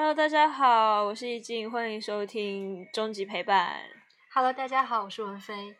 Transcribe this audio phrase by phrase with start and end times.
[0.00, 3.80] Hello，大家好，我是易静，欢迎收听终极陪伴。
[4.32, 5.74] Hello，大家好，我是文飞。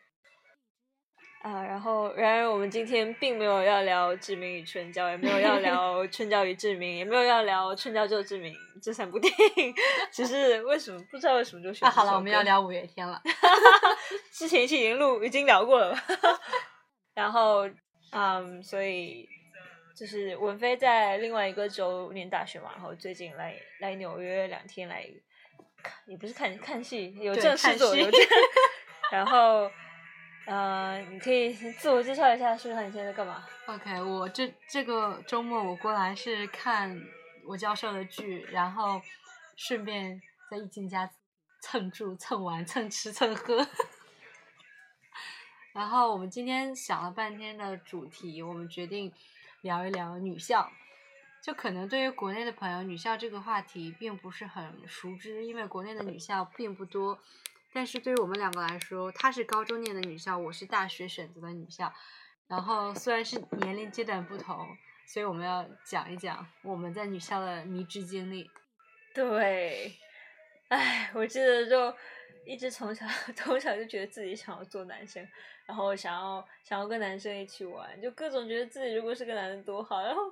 [1.43, 8.53] 啊，然后然而我们今天并没有要聊志明与春娇，也没有要 聊春娇与志明，也没有要聊春娇救志明
[8.83, 9.73] 这三部电影，
[10.11, 13.23] 只是为什么不知道为什么就选啊，好了，我们要聊五月天了。
[14.35, 15.97] 之前一期已经录已经聊过了，
[17.15, 17.71] 然后
[18.11, 19.29] 嗯，所以
[19.99, 25.05] 就是文飞在另外一个州念大学嘛，然后最近来来纽约两天来，
[26.07, 28.21] 也不是看看戏，有正式看戏做有正，
[29.11, 29.69] 然后
[30.47, 36.97] 呃，你可以自我介绍一下，说说你现在在干嘛？OK，我这这个周末我过来是看
[37.45, 39.03] 我教授的剧，然后
[39.57, 41.11] 顺便在易静家
[41.61, 43.67] 蹭住、蹭玩、蹭吃、蹭喝。
[45.75, 49.13] 然后我们今天想了半天的主题，我们决定
[49.63, 50.73] 聊一聊女校。
[51.41, 57.19] 就可能对于国内的朋友，女校这个话题并不是很熟知，因为国内的女校并不多。
[57.73, 61.93] 但是对于我们两个来说，她是高中念的女校，我是大学选择的女校。
[62.49, 68.51] 然后虽然是年龄阶段不同，所以我们要讲一讲我们在女校的迷之经历。
[69.15, 69.95] 对，
[70.69, 71.95] 唉，我记得就
[72.45, 73.07] 一直从小
[73.37, 75.27] 从小就觉得自己想要做男生，
[75.69, 80.23] 然后想要想要跟男生一起玩，就各种觉得自己如果是个男的多好，然后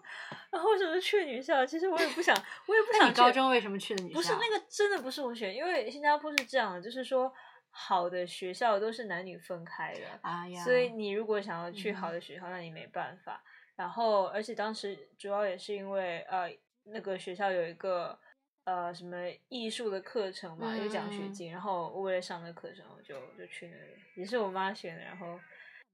[0.50, 1.64] 然后为什么去女校？
[1.66, 2.34] 其实我也不想，
[2.66, 4.16] 我也不想你高中为什么去的女校？
[4.16, 7.30] 不是那个真的不是我选，因为新加坡是这样的，就是说
[7.70, 13.44] 好的学校都是男女分开的，哎，所以你如果想要去好嗯的学校，那你没办法。
[13.76, 16.50] 然后，而且当时主要也是因为呃，
[16.84, 18.18] 那个学校有一个
[18.66, 19.16] 呃什么
[19.48, 21.50] 艺术的课程嘛，有奖学嗯金。
[21.52, 25.02] 然后我为了上那个课程，我就就去那里，也是我妈选的。
[25.02, 25.38] 然后，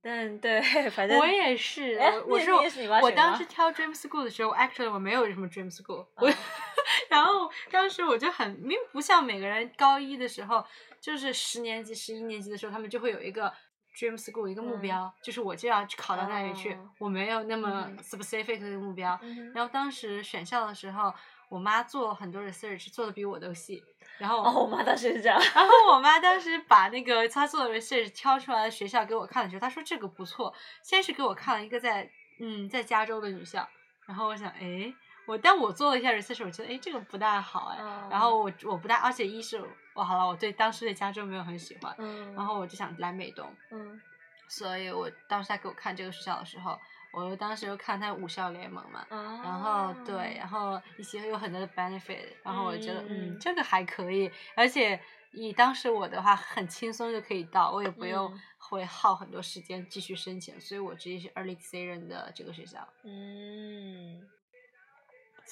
[0.02, 0.60] 但对，
[0.90, 6.34] 反正我也是，哎我我我当时挑 dream school 的时候，actually 我没有什么 dream school，我、嗯
[7.08, 10.64] 然后当时我就很，因为不像每个人高一的时候，
[11.00, 13.52] 就是十年级、十一年级的时候，他们就会有一个
[13.94, 19.18] dream school 一个目嗯标，就是我就要考到那里去，哦我没有那么嗯 specific 的目标。
[19.22, 21.12] 嗯然后当时选校的时候，
[21.52, 23.84] 我妈做了很多 research，做的比我都细。
[24.16, 25.38] 然后哦，我妈当时是这样。
[25.54, 30.54] 然后我妈当时把那个她做的 research 挑出来的学校给我看的时候，她说这个不错。
[30.82, 33.68] 先是给我看了一个在嗯在加州的女校，
[34.06, 34.94] 然后我想哎
[35.26, 37.76] 我但我做了一下 research，我觉得哎这个不大好哎。
[37.80, 39.62] 嗯然后我我不大，而且一是
[39.94, 44.00] 我好了，我对当时的加州没有很喜欢，嗯，然后我就想来美东，嗯
[44.48, 46.78] 所以我当时她给我看这个学校的时候，
[47.12, 54.98] 我当时又看它武校联盟嘛，啊，然后对，然后一些有很多的 benefit，然后我觉得嗯嗯这个还可以，而且
[55.32, 58.40] 以当时我的话很轻松就可以到，我也不用嗯。
[58.72, 64.22] 会耗很多时间继续申请，所以我直接是 early decision 的这个学校，嗯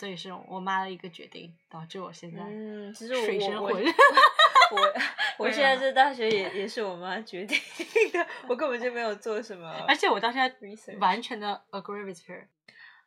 [0.01, 3.87] 所以是我妈的一个决定导致我现在嗯，其实我水深我火热。
[4.73, 4.81] 我
[5.45, 7.59] 我现在啊这大学也也是我妈决定
[8.11, 10.51] 的，我根本就没有做什么 而且我当时还
[10.99, 12.47] 完全的 agree with her。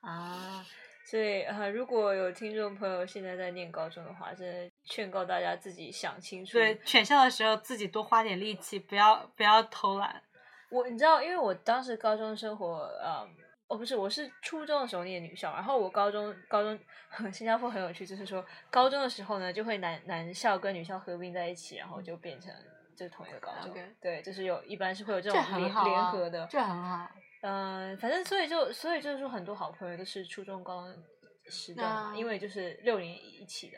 [0.02, 0.64] 啊。
[1.04, 6.54] 所以呃，如果有听众朋友现在在念高中的话，真的劝告大家自己想清楚。
[6.54, 10.22] 对，选校的时候自己多花点力气，不要不要偷懒。
[10.70, 13.28] 我你知道，因为我当时高中生活，呃，
[13.68, 16.78] 哦不是，我是初中的时候念女校，然后我高中高中
[17.32, 22.54] 新加坡很有趣，就是说高中的时候呢，就会男男校跟女校合并在一起，然后就变成
[22.96, 23.74] 就是同一个高中。
[24.00, 26.48] 对，就是有一般是会有这这种联合的。
[26.52, 27.10] 这很好。
[27.42, 31.04] 嗯、反正所以就所以就是说，很多好朋友都是初中、高中
[31.50, 33.78] 时段嘛，因为就是六年一起的。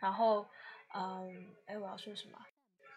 [0.00, 0.46] 然后，
[0.94, 2.44] 嗯，哎，我要说什么啊？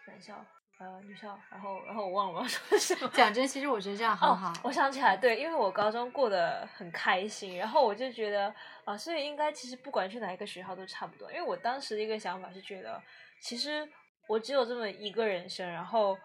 [0.06, 0.44] 男校，
[0.78, 3.08] 呃，女校，然后然后我忘了我要说什么。
[3.14, 4.48] 讲真，其实我觉得这样很好。
[4.48, 8.52] 哦，我想起来，对，因为我高中过得很开心，然后我就觉得
[8.84, 11.30] 啊、所以应该其实不管去哪一个学校都差不多。
[11.30, 13.00] 因为我当时的一个想法是觉得，
[13.40, 13.88] 其实
[14.26, 16.18] 我只有这么一个人生，然后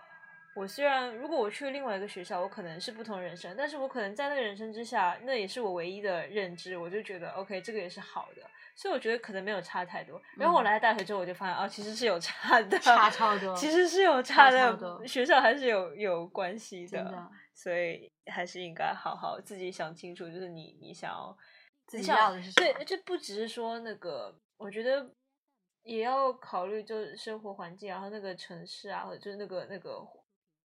[0.56, 8.42] 我虽然如果我去另外一个学校，我可能是不同人生，但是我可能在那个人生之下，那也是我唯一的认知，我就觉得 OK，这个也是好的，
[8.78, 10.22] 所以我觉得可能没有差太多。
[10.38, 21.36] 然后我嗯来大学之后，我就发现哦，其实是有差的，差超多其实是有差的，多学校还是有有关系真的所以还是应该好好自己想清楚，就是你你想要
[21.88, 25.10] 自己你想要的是什么对，这不只是说那个，我觉得
[25.82, 30.06] 也要考虑就是生活环境啊，然后那个城市啊，或者就是那个那个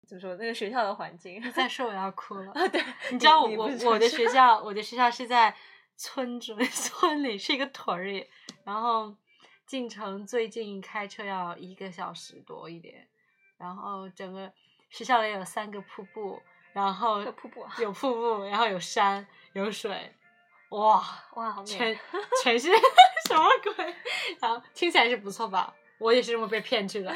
[0.06, 1.40] 怎么说那个学校的环境。
[1.52, 2.52] 再说我要哭了。
[2.52, 5.54] 啊， 对，你知道我我的学校，我的学校是在
[5.96, 8.28] 村子 村里，是一个屯儿里，
[8.64, 9.14] 然后
[9.66, 13.08] 进城最近开车要一个小时多一点，
[13.56, 14.52] 然后整个
[14.90, 16.40] 学校里有三个瀑布，
[16.72, 20.12] 然后有瀑布啊有瀑布，然后有山有水，
[20.70, 21.04] 哇，
[21.34, 21.98] 哇，好美全
[22.42, 22.68] 全是
[23.28, 23.46] 什么
[23.76, 23.94] 鬼？
[24.40, 25.74] 然后，听起来是不错吧？
[25.98, 27.14] 我也是这么被骗去的。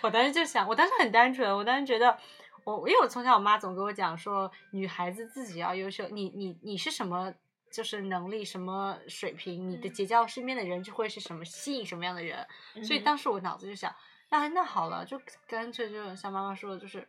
[0.00, 2.18] 我当时就想，我当时很单纯，我当时觉得，
[2.64, 7.32] 我因为我从小我妈总跟我讲说，女孩子自己要优秀，你你你是什么
[7.74, 12.46] 就是能力什么水平，你的结交身边的人就会是什么吸引什么样的人。
[12.84, 13.92] 所以当时我脑子就想，
[14.30, 17.06] 那那好了，就干脆就像妈妈说的，就是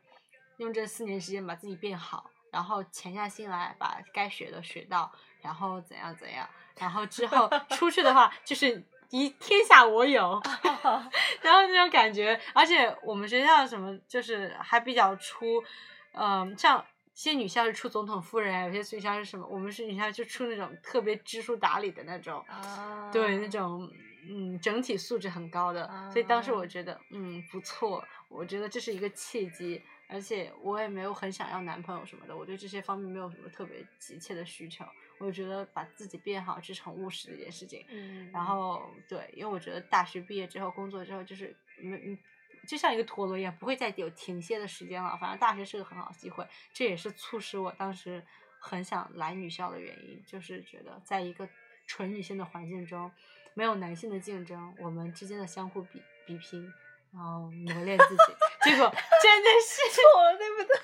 [0.58, 7.48] 用这四年时间把自己变好，然后潜下心来把该学的学到，然后怎样怎样，然后之后
[7.78, 8.84] 出去的话就是。
[9.12, 10.42] 一天下我有，
[11.42, 15.64] 然后那种感觉，而且我们学校什么就是还比较出，
[16.14, 16.84] 嗯，像
[17.16, 22.46] 些女校是出总统夫人，有些学校是什么，我们是女校就出那种特别知书达理的那种，
[23.12, 23.90] 对那种
[24.28, 34.86] 嗯整体素质很高的，所以当时我觉得嗯不错，我觉得这是一个契机，而且我也没有很想要男朋友什么的，我对这些方面没有什么特别急切的需求。
[35.18, 42.18] 我觉得把自己变好是很务实的一件事情，嗯，然后对，因为我觉得大学毕业之后工作之后就是没嗯，
[42.66, 45.18] 就像一个陀螺一样，不会再有停歇的时间了。
[45.18, 48.22] 反正大学是个很好的机会，这也是促使我当时
[48.60, 51.48] 很想来女校的原因，就是觉得在一个
[51.88, 53.10] 纯女性的环境中，
[53.54, 56.70] 没有男性的竞争，我们之间的相互比比拼。
[57.14, 58.18] 然后磨练自己，
[58.64, 58.92] 结果
[59.24, 60.04] 真的是错，
[60.38, 60.76] 对不对？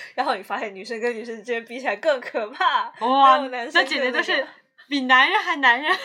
[0.16, 4.48] 然后你发现女生跟女生之间比起来更可怕，哇，那简直都是
[4.88, 5.92] 比男人还男人。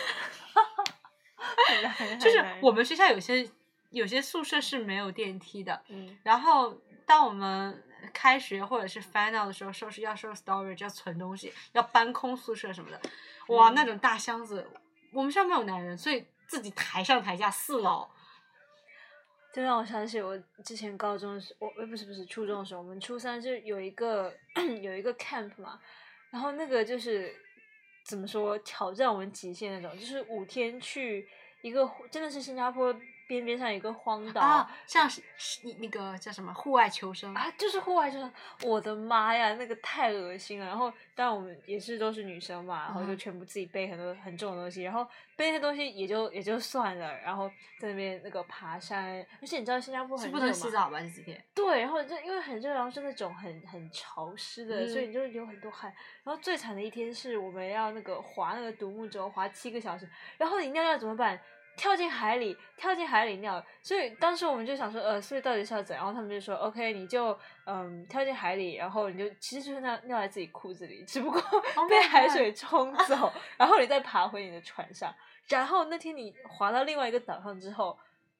[2.20, 3.48] 就是我们学校有些
[3.96, 7.82] 有些宿舍是没有电梯的，嗯，然后当我们
[8.12, 13.00] 开学或者是 final 的时候，收拾要收 storage 要存东西，要搬空宿舍什么的，
[13.48, 14.70] 哇，那种大箱子，
[15.12, 18.06] 我们学校没有男人，所以自己抬上抬下四楼。
[19.50, 24.30] 这让我想起我之前高中时，我呃不是不是初中的时候，我们初三就有一个
[24.82, 25.80] 有一个 camp 嘛，
[26.30, 27.34] 然后那个就是
[28.04, 31.26] 怎么说挑战我们极限那种，就是五天去
[31.62, 32.94] 一个真的是新加坡。
[33.26, 38.32] 边边上有个荒岛啊，像是是那个叫什么户外求生啊，就是户外求生。
[38.62, 40.66] 我的妈呀，那个太恶心了。
[40.66, 45.04] 然后，当然我们也是都是女生嘛，然后就全部自己背很多很重的东西，然后
[45.36, 47.18] 背那些东西也就也就算了。
[47.18, 47.48] 然后
[47.80, 51.00] 在那边那个爬山，而且你知道新加坡很不能洗澡吧？
[51.00, 55.92] 这几天对，然后就因为很热，然后是那种很很潮湿的，所以你就流很多汗。
[56.22, 60.08] 然后最惨的一天是我们要那个划那个独木舟，划七个小时，
[60.38, 61.38] 然后你尿尿怎么办？
[61.76, 66.04] 跳进海里，跳进海里尿，所以当时我们就想说，呃，所以到底是要怎样？
[66.04, 71.40] 然后他们就说，OK，你就嗯跳进海里，然后你就其实就是尿尿在自己裤子里，只不过
[71.88, 75.14] 被海水冲走，然后你再爬回你的船上。
[75.48, 77.96] 然后那天你滑到另外一个岛上之后，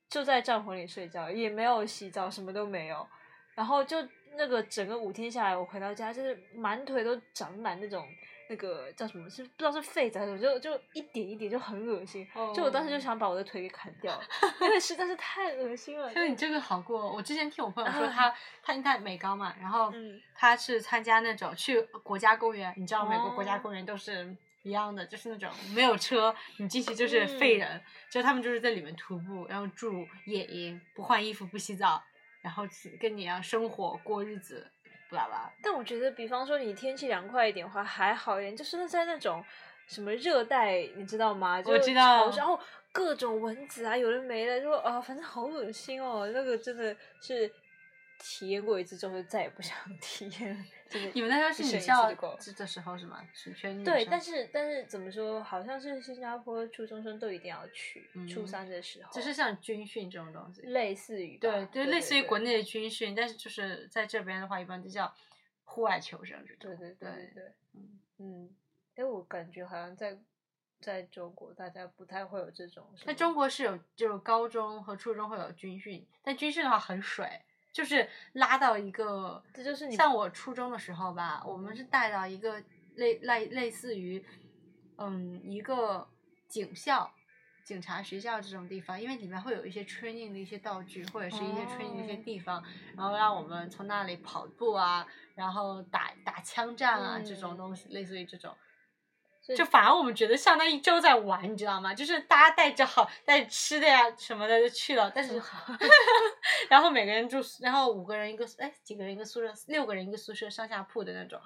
[0.08, 3.06] 就在帐篷里睡觉，也没有洗澡，什么都没有。
[3.54, 3.96] 然后就
[4.36, 8.06] 那个整个五天下来，我回到家就是满腿都长满那种。
[8.48, 9.28] 那个叫什么？
[9.28, 10.38] 是不知道是痱子还是什么？
[10.38, 12.26] 就就一点一点就很恶心。
[12.54, 14.20] 就我当时就想把我的腿给砍掉，
[14.60, 16.12] 因为实在是太恶心了。
[16.14, 19.92] 因为你这个好过，我之前听我朋友说，他他应该美高嘛，然后
[20.34, 32.02] 他是参加那种去国家公园，你知道美国国家公园都是一样的，就是那种没有车，你进去就是废人，就他们就是在里面徒步，然后住野营，不换衣服，不洗澡，
[32.42, 32.64] 然后
[33.00, 34.70] 跟你一样生活过日子。
[35.08, 39.44] 不啦啦，但我觉得，比方说你天气凉快一点的话还好一点，就是在那种
[39.86, 41.62] 什么热带，你知道吗？
[41.64, 42.30] 我知道。
[42.30, 42.58] 然后
[42.92, 46.28] 各种蚊子啊，有的没的，就啊，反正好恶心哦。
[46.32, 47.50] 那个真的是
[48.18, 50.66] 体验过一次之后，就再也不想 体验。
[51.14, 53.20] 你们那时候是女校的时候是吗？
[53.32, 55.42] 是全女对，但是但是怎么说？
[55.42, 65.12] 好像是新加坡初中生都一定要去初三的时候，就是像军训这种东西，类似于对就，类似于国内的军训，但是就是在这边的话，一般就叫
[65.64, 66.38] 户外求生。
[66.58, 68.56] 对对对对，嗯嗯，
[68.94, 70.16] 哎，我感觉好像在
[70.80, 72.86] 在中国，大家不太会有这种。
[73.04, 77.42] 那中国是有，就是高中和初中会有军训，但军训的话很水。
[77.76, 82.58] 就是拉到一个，这就是你像我初中的时候吧，我们是带到一个
[82.94, 84.24] 类类类似于，
[84.96, 86.08] 嗯，一个
[86.48, 87.12] 警校、
[87.66, 92.64] 警察学校这种地方，因为里面会有一些 training 的一些道具，或者是一些 training 的一些地方，
[92.96, 98.56] 然后让我们从那里跑步啊，然后打打枪战啊这种东西，类似于这种。
[99.54, 101.94] 就反而我们觉得像那一周在玩，你知道吗？
[101.94, 105.40] 就是大家带着好带吃的呀什么的就去了，但是
[106.68, 111.40] 然后每个人住，然后五个人一个，哎，几个人一个宿舍，六个人一个宿舍上下铺的那种，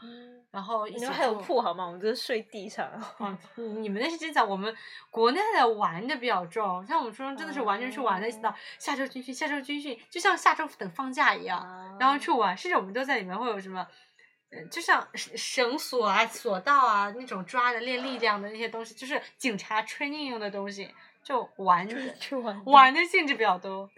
[0.50, 1.84] 然后你们还有铺好吗？
[1.84, 2.90] 我们都是睡地上。
[3.56, 4.74] 你们那是经常我们
[5.10, 13.86] 国内的玩的比较重，像我们初中真的是完全去玩的，一到下周军训，下周军训就像下周等放假一样，然后去玩，甚至我们都在里面会有什么。
[14.50, 20.92] 呃就像绳绳索啊、索道啊那种抓的练力量的那些东西，就是警察 training 用的东西，
[21.22, 22.14] 就玩玩的
[22.66, 23.90] 玩的性质比较多，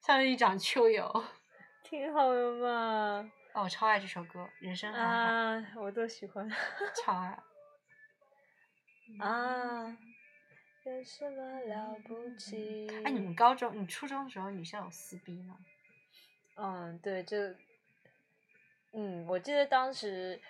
[0.00, 1.24] 像是一场秋游。
[1.82, 3.30] 挺好的嘛。
[3.54, 6.50] 哦，我超爱这首歌，《人生啊，我都喜欢。
[7.04, 7.38] 超爱。
[9.20, 9.94] 啊，
[10.84, 12.88] 有什么了不起？
[13.04, 15.58] 哎，你们高中、你初中的时候，女校有撕逼吗？
[16.54, 17.36] 嗯，对，就，
[18.94, 20.40] 嗯，我记得当时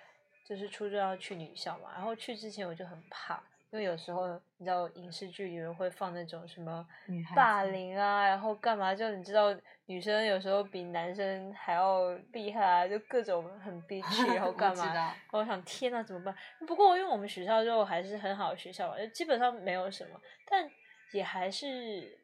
[0.45, 6.87] 就是初中要去女校嘛，然后去之前我就很怕，因为有时候你知道影视剧里面会放那种什么
[7.35, 8.95] 霸凌啊，然后干嘛？
[8.95, 9.55] 就你知道
[9.87, 15.15] 女生有时候比男生还要厉害啊，就各种很 憋屈，然后干嘛？
[15.31, 16.35] 我想天呐，怎么办？
[16.67, 20.69] 不过因为我们学校就还是很好的学校嘛，就基本上没有什么，但
[21.13, 22.19] 也还是，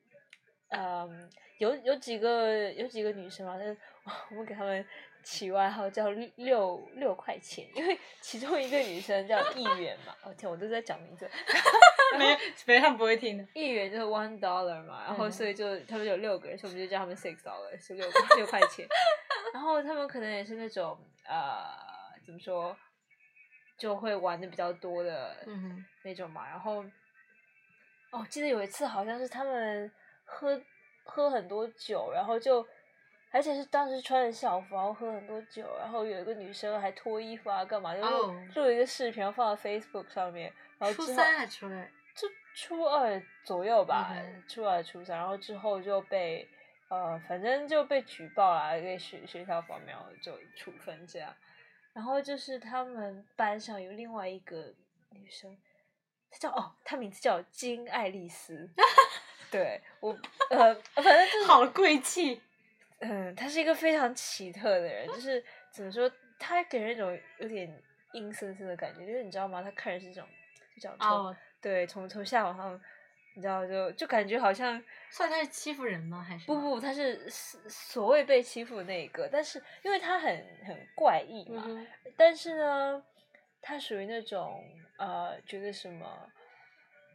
[0.71, 3.77] 嗯，有有几个有几个女生嘛，但是
[4.31, 4.85] 我们给他们
[5.31, 11.31] 起外号叫六六六块钱，因为其中一个女生叫议员嘛，哦天，我都在讲名字，
[12.19, 13.47] 没，没他们不会听的。
[13.53, 18.09] 议员就是 one dollar 嘛，然后嗯所以就他们有六个人，所以我们就叫他们 six dollar，是六
[18.39, 18.89] 六块钱。
[19.53, 21.63] 然后他们可能也是那种呃，
[22.25, 22.75] 怎么说，
[23.77, 25.37] 就会玩的比较多的
[26.05, 26.49] 那种嘛。
[26.49, 26.83] 然后，
[28.13, 29.93] 哦，记得有一次好像是他们
[30.25, 30.59] 喝
[31.05, 32.67] 喝很多酒，然后就。
[33.31, 37.95] 而且是当时穿着校服，然后喝很多酒，然后有一个女生还脱衣服啊，干嘛？
[37.95, 38.03] 就
[38.55, 40.53] 录一个视频，然后放到 Facebook 上面。
[40.79, 41.91] 然后后初三还初二？
[42.15, 46.49] 就初二左右吧，嗯初二初三，然后之后就被
[46.89, 51.35] 呃，反正就被举报了，给学学校方面就处分这样。
[51.93, 54.75] 然后就是他们班上有另外一个
[55.11, 55.57] 女生，
[56.31, 58.69] 她叫哦，她名字叫金爱丽丝。
[59.51, 60.17] 对我
[60.51, 62.41] 呃，反正就是好贵气。
[63.01, 67.73] 嗯，他是一个非常奇特的人，就是怎么说，他给人一种有点
[68.13, 69.63] 阴森森的感觉，就是你知道吗？
[69.63, 70.29] 他看人是这种，
[70.75, 72.81] 就这样从、哦，对从从下往上，
[73.37, 76.25] 你知道就就感觉好像算他是欺负人吗？
[76.29, 76.61] 还是不？
[76.61, 81.65] 不，他是所所谓被欺负的那一个，但是因为他很很怪异嘛，
[82.17, 83.05] 但是呢，
[83.63, 84.65] 他属于那种
[84.99, 86.29] 呃，觉得什么。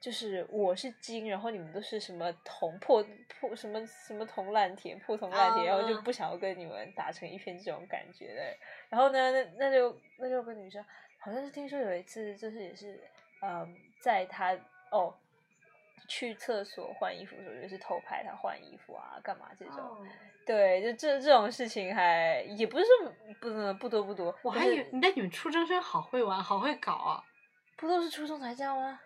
[0.04, 3.02] 就是我是金，然后你们都是什么铜破
[3.40, 8.58] 破什么什么铜烂铁破铜烂铁，然后就啊不想要跟你们打成一片这种感觉的。
[8.90, 10.84] 然后呢，那那就那就跟女生，
[11.20, 13.02] 好像是听说有一次就是也是
[13.42, 14.54] 嗯，在他
[14.92, 15.16] 哦
[16.10, 19.78] 去厕所换衣服的时候，就是偷拍他换衣服啊，干嘛这种。
[19.78, 20.06] 哦
[20.46, 27.24] 对，就这这种事情还也不是说不不多不多，我还以为你在你们初中生好会玩，好会搞啊。
[27.78, 29.00] 不都是初中才这样吗？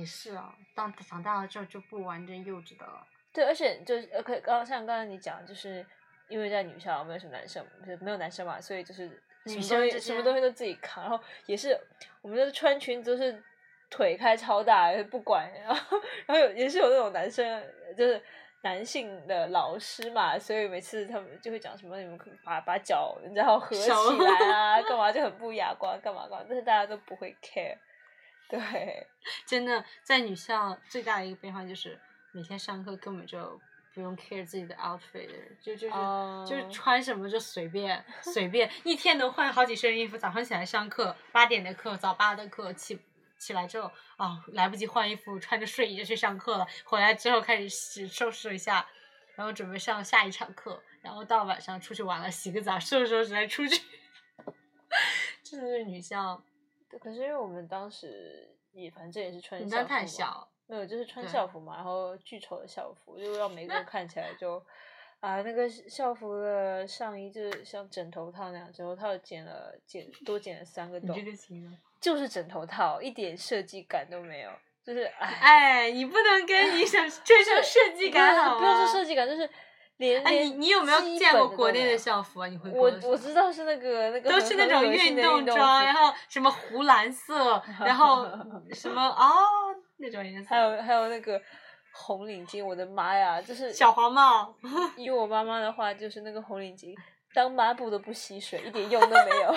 [0.00, 3.06] 也是啊，当长大了之后就不玩这幼稚的了。
[3.32, 5.86] 对，而且就是呃，可刚像刚才你讲，就是
[6.28, 9.08] 因为在女校没有什么男生，就是没有男生嘛，所以就是
[9.46, 11.78] 什女么东西什么东西都自己扛，然后也是
[12.22, 13.42] 我们就是穿裙子都是
[13.88, 17.62] 腿开超大，不管， 然后然后有也是有那种男生
[17.96, 18.20] 就是。
[18.62, 27.74] 男性的老师嘛，所以每次他们就会讲什么，你们可以把把脚然后合起来啊，干嘛就很不雅观，干嘛干嘛，但是大家都不会 care，
[28.50, 29.06] 对，
[29.46, 31.98] 真的，在女校最大的一个变化就是
[32.32, 33.60] 每天上课根本就
[33.94, 35.28] 不用 care 自己的 outfit，
[35.60, 35.94] 就就是、
[36.46, 40.18] 就是哦穿什么就随便随便，一天能换好几身衣服。
[40.18, 43.00] 早上起来上课，八点的课，早八的课，起
[43.38, 46.66] 起来之后啊、来不及换衣服，穿着睡衣就去上课了。
[46.84, 48.86] 回来之后开始洗收拾一下，
[49.34, 53.82] 然后准备上下一场课，然后到晚上出去玩了，洗个澡，收拾收拾再出去。
[55.42, 56.42] 这就是女校，
[56.90, 60.48] 对可是因为我们当时也反正也是穿校服嘛太小。
[60.66, 64.64] 没有，就是穿校服嘛，然后巨丑的校服，就让每个人看起来就
[65.18, 71.76] 啊，那个校服的上衣就是像枕头套那样，枕头套剪了剪多剪了三个洞这，个形容。
[72.00, 74.50] 就是枕头套，一点设计感都没有，
[74.84, 79.50] 就是哎，哎，你不能跟你想 追求设计感好不要说设计感，就是
[80.00, 82.46] 连哎，你你有没有见过国内的校服啊？
[82.48, 88.26] 你会我我知道是那个那个都是那种很恶心的动动装，然后什么湖蓝色， 然后
[88.72, 89.30] 什么哦
[89.98, 91.40] 那种颜色，还有还有那个
[91.92, 94.56] 红领巾，我的妈呀，就是小黄帽，
[94.96, 96.94] 以我妈妈的话，就是那个红领巾
[97.34, 99.54] 当抹布都不吸水，一点用都没有。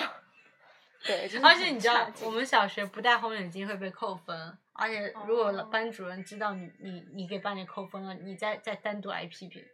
[1.06, 9.64] 对，就是而且你知道我们小学不戴红领巾会被扣分，而且如果哦班主任知道你你你给班里扣分了，你再再单独挨批评。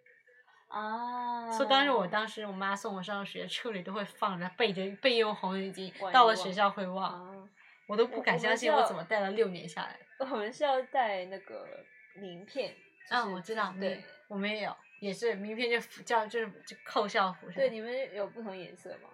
[0.70, 7.48] 啊，所以当时我当时我妈送我上学，车里都会放着备着备用红领巾到了学校会忘，啊，
[7.86, 9.98] 我都不敢相信我怎么带了六年下来。
[10.18, 11.66] 我们是要带那个
[12.14, 12.74] 名片。
[13.08, 17.50] 就是嗯，我知道，对我们也有，也是名片就叫就是就扣校服？
[17.50, 19.10] 对，你们有不同颜色吗？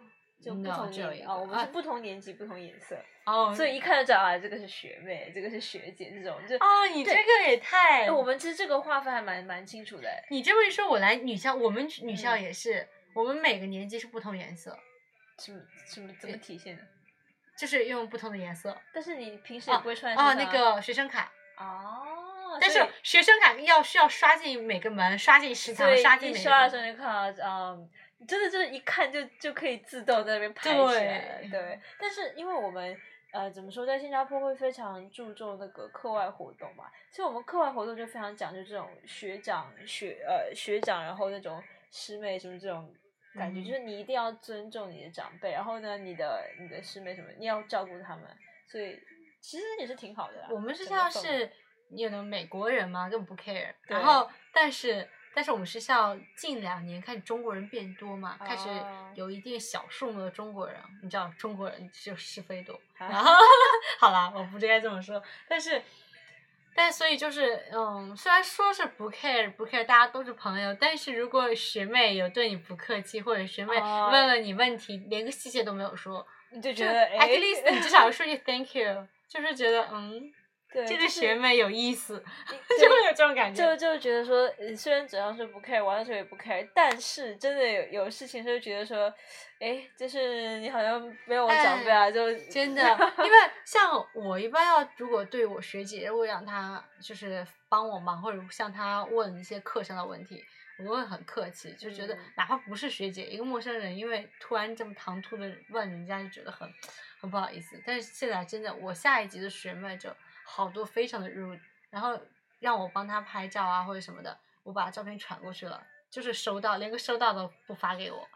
[0.46, 6.54] 就不同只有一年哦，我们是不同年级不同颜色，哦所以一看就知道啊，这个是学妹，这个是学姐，这种就。
[6.56, 10.24] 哦，你这个也太哎，我们其实这个划分还蛮蛮清楚的哎。
[10.30, 14.78] 你这么一说，我来女校，我们女校嗯也是，我们每个年级是不同颜色，
[15.40, 16.82] 什么什么怎么体现的？
[17.58, 18.80] 就是用不同的颜色。
[18.94, 27.78] 但是你平时也哦不会穿在哦，那个学生卡，哦，但是学生卡要需要刷进每个门，刷进食堂，刷进刷的时候就看到，
[28.18, 31.40] 嗯，真的就是一看就就可以自动在那边拍起来了。
[31.42, 32.96] 对对，但是因为我们
[33.32, 42.94] 呃怎么说，在新加坡会非常注重那个课外活动嘛，所以我们课外活动就非常讲究这种学长学呃学长，然后那种师妹什么这种。
[43.38, 48.24] 感觉嗯就是你一定要尊重你的长辈，然后呢，你的你的师妹什么，你要照顾他们，
[48.66, 48.98] 所以
[49.42, 50.48] 其实也是挺好的啦。
[50.50, 51.52] 我们学整个氛围校是
[51.90, 53.74] 有的美国人嘛，根本不 care。
[53.82, 55.06] 然后，但是
[55.36, 62.72] 但是我们学校近两年开始中国人变多嘛，开始哦有一定小数目的中国人，你知道中国人就是非多。
[62.96, 63.30] 啊 然后
[64.00, 65.82] 好啦，我不应该这么说，但是。
[66.78, 80.30] 但所以就是，嗯，虽然说是不 care 不 care，大家都是朋友，但是如果学妹有对你不客气，或者学妹哦问了你问题，连个谢谢都没有说，就你就觉得 at 哎 least 你至少说句 thank you，就是觉得嗯，
[80.72, 82.22] 对，这个学妹有意思，
[82.80, 83.76] 就会有这种感觉。
[83.76, 89.12] 就就觉得说，呃虽然嘴上说不 care，玩的时候也不 care，但是真的有有事情就觉得说，
[89.60, 92.82] 哎，就是你好像没有我长辈啊，就真的，
[93.18, 100.44] 因为像我一般要如果对我学姐，如果让她就是帮我忙，或者向她问一些课上的问题，
[100.78, 106.68] 我都会很客气，就觉得嗯哪怕不是学姐，一个陌生人，因为突然这么唐突的问人家，就觉得很
[107.20, 107.80] 很不好意思。
[107.86, 110.10] 但是现在真的，我下一级的学妹就
[110.48, 111.60] 好多非常的 rude，
[111.90, 112.18] 然后
[112.60, 118.26] 让我帮他拍照啊或者什么的，我把照片传过去了，就是收到，连个收到都不发给我。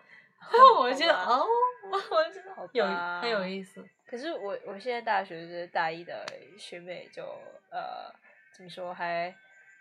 [0.79, 1.47] 我就觉得哦，
[1.91, 2.85] 我觉得好有
[3.21, 3.87] 很有意思。
[4.07, 6.27] 可是我我现在大学就是大一的
[6.59, 7.23] 学妹就
[7.71, 8.11] 呃
[8.53, 9.33] 怎么说还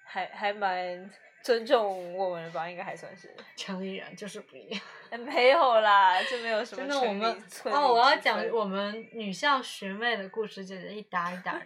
[0.03, 1.09] 还还蛮
[1.41, 3.33] 尊重我们的吧，应该还算是。
[3.55, 4.81] 城里人就是不一样。
[5.09, 11.59] 哎 没有啦，就没有什么真的，我们哦，我要讲我们女校学妹的故事，简直一搭一搭。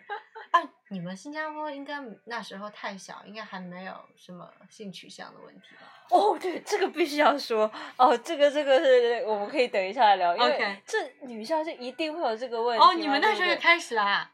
[0.94, 5.92] 啊，你们新加坡应该那时候太小，应该还没有什么性取向的问题吧？
[6.10, 12.86] 哦，对，这个必须要说哦，这个这个是我们可以等一下来聊，因为这女校是一定会有这个问题。
[12.86, 14.30] 哦，你们那时候对不对也开始啦？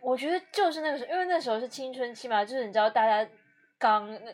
[0.00, 3.28] 我觉得就是那个时候，因为那时候是青春期嘛，就是你知道大家
[3.78, 4.32] 刚那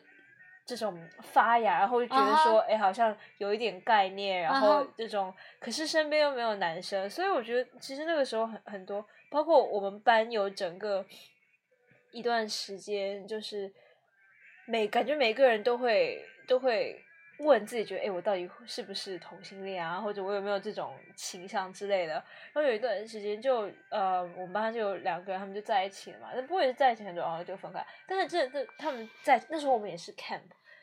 [0.66, 11.04] 这种发芽，然后就觉得说，哎、好像有一点概念，然后这种可是身边又没有男生，所以我觉得其实那个时候很很多，包括我们班有整个
[12.10, 13.72] 一段时间，就是
[14.66, 17.02] 每感觉每个人都会都会
[17.38, 22.14] 问自己，觉得哎、诶我到底是不是同性恋啊，或者我有没有这种倾向之类的。
[22.14, 27.84] 然后有一段时间就呃，我们班就有两个人，他们就在一起了嘛，那不会是在一起很久，然后就分开。
[28.06, 30.42] 但是这这他们在那时候我们也是 camp，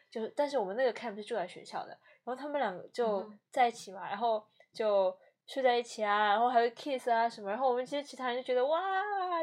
[0.10, 1.90] 就是但是我们那个 camp 是住在学校的，
[2.24, 5.18] 然后他们两个就嗯在一起嘛，然后就。
[5.48, 8.80] 睡在一起啊，然后还会 kiss 啊什么，然后我们其实其他人就觉得哇，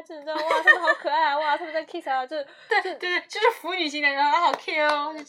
[0.05, 4.73] 这你知道哇，他们好可爱啊，哇，他们在 kiss 啊，这 对对对，就是腐女型的，然后好 Q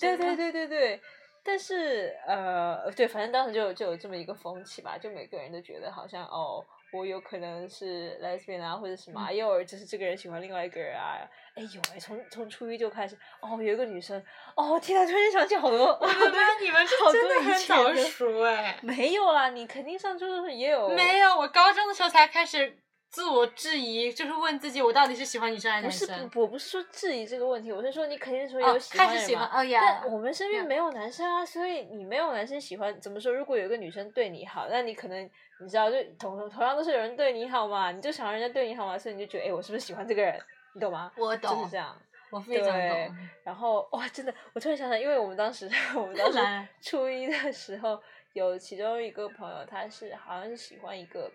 [0.01, 1.01] 对对对对对，
[1.43, 11.19] 但是呃，对，反正当时就有就有这么一个风气吧，就每个人都觉得好像哦，我有可能是 lesbian 啊，或者什么啊，嗯又有就是这个人喜欢另外一个人啊，
[11.55, 14.23] 哎呦哎，从从初一就开始，哦，有一个女生，
[14.55, 18.79] 哦天啊，突然间想起好多，我的妈，你们是好真的很早熟哎。
[18.83, 22.79] 没有啦，你肯定上初中时候也有，没有，我高中的时候才开始
[23.11, 26.29] 自我质疑，就是问自己我到底是喜欢女生还是不是男生。
[26.29, 33.01] 不是，我不是说质疑这个问题，我是说你肯定是会哦有喜欢开始喜欢哦呀但我们身边没有男生啊，所以你没有男生喜欢。
[33.01, 33.33] 怎么说？
[33.33, 35.31] 如果有一个女生对你好，那你可能
[35.65, 40.39] 你知道，就同同样都是有人对你好嘛，你就想让人家对你好嘛，所以你就觉得，哎，我是不是喜欢这个人？
[40.75, 41.11] 你懂吗？
[41.17, 42.01] 我懂就是这样。
[42.31, 43.17] 我非常对懂。
[43.45, 46.39] 然后哇，真的，我突然想想，因为我们当时 我们当时
[46.83, 48.01] 初一的时候，
[48.33, 51.31] 有其中一个朋友，他是好像是喜欢一个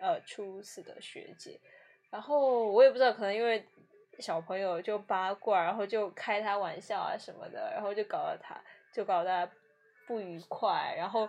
[0.00, 1.60] 呃初四的学姐，
[2.10, 3.62] 然后我也不知道，可能因为
[4.20, 8.58] 小朋友就八卦，然后就开他玩笑啊什么的，然后就搞得他
[8.90, 9.52] 就搞得他
[10.06, 11.28] 不愉快，然后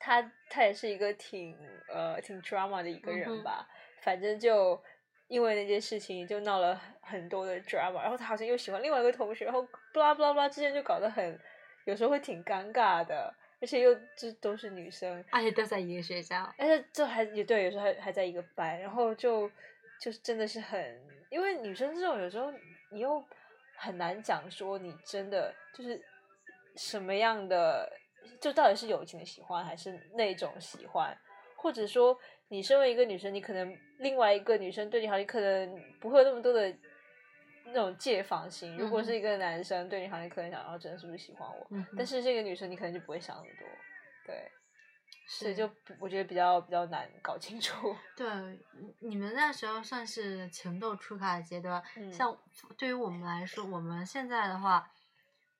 [0.00, 1.56] 他他也是一个挺
[1.88, 3.68] 呃挺 drama 的一个人吧，
[4.02, 4.82] 反正就
[5.28, 11.38] 因为那件事情就闹了很多的 drama，然后他好像又喜欢另外一个同学，然后不拉不拉不拉之间就搞得很
[11.84, 16.52] 有时候会挺尴尬的，而且又这都是女生，而且都在一个学校。
[16.58, 19.48] 而且这还也对，有时候还还在一个班，然后就
[20.00, 22.50] 就是真的是很，因为女生这种有时候
[22.90, 23.22] 你又
[23.76, 26.00] 很难讲说你真的就是
[26.76, 27.90] 什么样的，
[28.40, 31.16] 就到底是友情的喜欢还是那种喜欢，
[31.56, 36.74] 或者说你身为一个女生，你可能另外一个女生对你好，你可能不会有那么多的
[37.66, 38.76] 那种戒防心。
[38.76, 41.66] 如果是一个男生对你好，你可能想，哦，这人是不是喜欢我？
[41.70, 43.68] 嗯但是这个女生，你可能就不会想那么多，
[44.26, 44.50] 对，
[45.28, 47.94] 所以是就我觉得比较比较难搞清楚。
[48.16, 48.26] 对，
[49.00, 52.36] 你你们那时候算是情窦初开的阶段，嗯像
[52.76, 54.90] 对于我们来说，我们现在的话，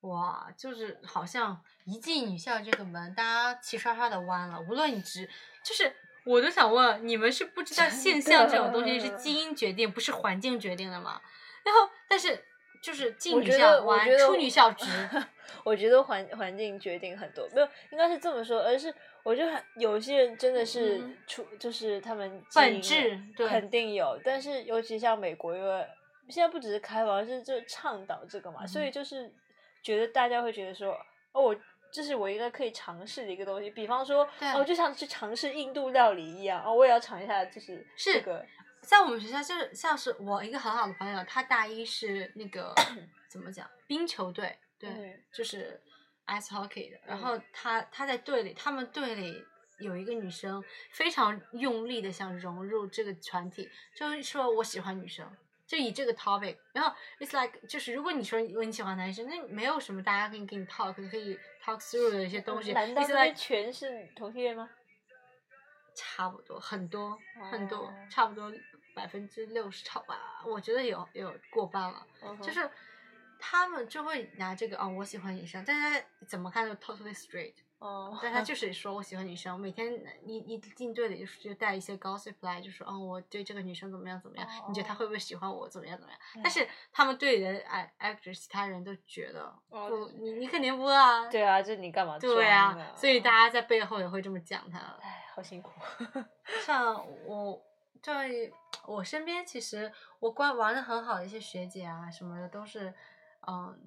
[0.02, 4.60] 哇，就是好像一进女校这个门，大家齐刷刷的弯了。
[4.60, 5.28] 无论你直，
[5.64, 5.92] 就是
[6.24, 11.20] 我都想问，你们是不知道真现象这种东西是基因决定，不是环境决定的吗？
[11.64, 12.42] 然后，但是
[12.82, 14.86] 就是进女校弯，出女校直。
[15.64, 25.86] 我觉得环环境决定很多，没有应该是这么说，而是我觉得很有些人真的是嗯出，就是他们本质对肯定有，但是尤其像美国，因为
[26.28, 29.30] 现在不只是开放，是就倡导这个嘛，所以嗯就是
[29.82, 30.92] 觉得大家会觉得说，
[31.32, 31.56] 哦，我
[31.92, 38.46] 这是我一个可以尝试的一个东西，比方说，对哦，就像去尝试印度料理一样，哦，我也要尝一下，就是是这个，
[38.82, 42.74] 在我们学校，就是像是我一个很好的朋友，他大一是那个
[43.28, 45.80] 怎么讲冰球队，对，嗯就是
[46.26, 46.98] ice hockey 的。
[47.06, 49.44] 然嗯后他他在队里，他们队里
[49.80, 50.62] 有一个女生
[50.92, 55.28] 非常用力的想融入这个团体，就是说我喜欢女生。
[55.70, 62.72] 就以这个 topic，然后 it's like 就是如果你说你喜欢男生，那没有什么大家可以跟你 talk 可以 talk through 的一些东西。
[62.72, 64.68] 难道全是同性恋吗？
[65.94, 67.16] 差不多，很多
[67.52, 68.52] 很多哦，差不多
[68.96, 72.04] 百分之六十超吧，我觉得有有过半了。
[72.42, 72.68] 就是
[73.38, 79.92] 他们就会拿这个哦，我喜欢女生，但是怎么看都 totally straight，哦，但他 就是说我喜欢女生，每天
[80.24, 86.20] 一一进队里就是就带一些 gossip 来，就说嗯我对这个女生怎么样怎么样，你觉得她会不会喜欢我怎么样怎么样？
[86.44, 94.78] 但是他们队里的 act- actors 其他人都觉得哦不，你你肯定不啊，对啊，这你干嘛装对啊，所以大家在背后也会这么讲他。
[95.00, 95.72] 哎，好辛苦。
[96.66, 96.94] 像
[97.26, 97.62] 我
[98.02, 98.52] 对
[98.86, 102.92] 我身边，其实我关玩的很好的一些学姐啊什么的，都是，
[103.46, 103.78] 嗯，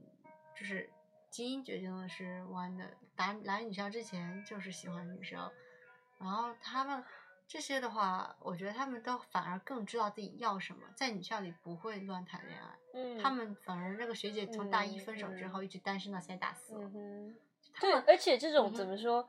[0.56, 0.89] 就是
[1.34, 5.50] 基因决定的是弯的，来来女校之前就是喜欢女生，
[6.19, 7.04] 然后他们
[7.48, 17.36] 这些的话，我觉得他们都反而更知道自己要什么，在女校里不会乱谈恋爱，嗯他们反而那个学姐从大一嗯分手之嗯后一直单身到现在大四了，嗯，
[17.82, 19.28] 对，而且这种怎么说？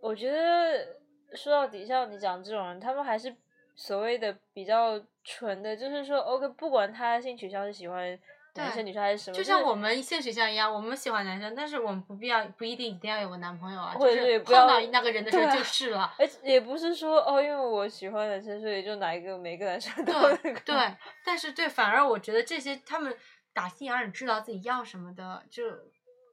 [0.00, 0.98] 我觉得
[1.36, 3.36] 说到底，像你讲这种人，他们还是
[3.76, 8.18] 所谓的比较纯的，就是说，OK，不管他性取向是喜欢
[8.54, 16.12] 男对生、女生还是什么，就像我们性取向一样，我们喜欢男生，但是我们不必要不一定一定要有个男朋友啊，或者就是碰到那个人的时候就是了。
[16.18, 23.16] 而且也不是说哦，因为我喜欢男生，所以就哪一个每个男生都那个对对，但是对，反而我觉得这些他们
[23.54, 25.64] 打心眼儿里知道自己要什么的，就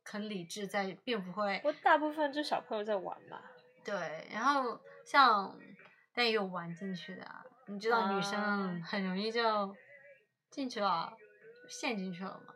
[0.04, 3.40] 很理智在，并不会我大部分就小朋友在玩嘛。
[3.86, 4.28] 对。
[4.30, 5.58] 然后像
[6.14, 9.74] 但也有玩进去的啊，你知道女啊生很容易就
[10.50, 11.14] 进去了，
[11.70, 12.54] 陷进去了吗。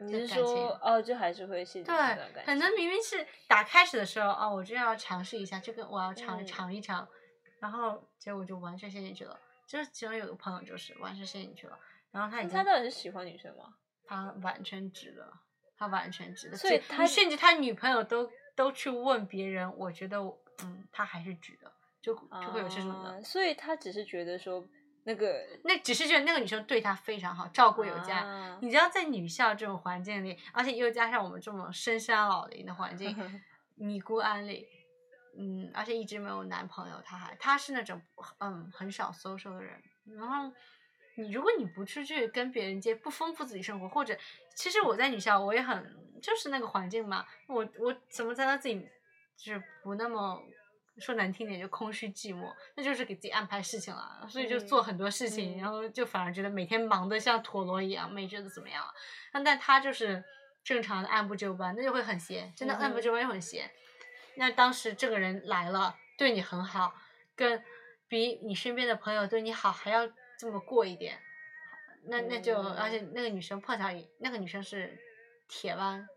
[0.00, 2.44] 你是说哦，就还是会陷进对这段，感情？
[2.44, 7.06] 可能明明是打开始的时候，哦，我就要尝试一下，这个我要尝、嗯尝一尝，
[7.58, 9.38] 然后结果就完全陷进去了。
[9.66, 11.76] 就是其中有个朋友就是完全陷进去了，
[12.12, 13.74] 然后他已经他到底是喜欢女生吗？
[14.06, 15.30] 他完全值得，
[15.76, 21.70] 他完全值得，所以他甚至他女朋友都都去问别人，我觉得我嗯，他还是值得，
[22.00, 23.10] 就就会有这种的。
[23.10, 24.64] 啊所以他只是觉得说
[25.08, 28.18] 那个那只是觉得那个女生对他非常好，照顾有加。
[28.18, 33.16] 啊你知道，在女校这种环境里，而且又加上我们这种深山老林的环境，
[33.76, 34.68] 尼姑庵里，
[35.38, 37.98] 嗯，而且一直没有男朋友，他还他是那种
[38.40, 39.82] 嗯很少 social 的人，
[40.18, 40.52] 然后
[41.16, 44.14] 你如果你不出去跟别人接，不丰富自己生活，或者
[44.54, 48.86] 其实我在女校我也很就是那个环境嘛，我我怎么才能自己
[49.38, 50.38] 就是不那么。
[51.00, 58.84] 说难听点就空虚寂寞，那就是给自己安排事情了，所以就做很多事情，嗯然后就反而觉得每天忙得像陀螺一样，没觉得怎么样。
[59.32, 60.24] 那但他就是
[60.64, 63.70] 正常的按部就班，那就会很闲，真的按部就班就很闲。
[64.36, 66.94] 那当时这个人来了，对你很好，
[67.36, 67.62] 跟
[68.08, 70.08] 比你身边的朋友对你好还要
[70.38, 71.18] 这么过一点，
[72.06, 74.98] 那那就、嗯而且那个女生碰巧也那个女生是
[75.48, 76.08] 铁腕，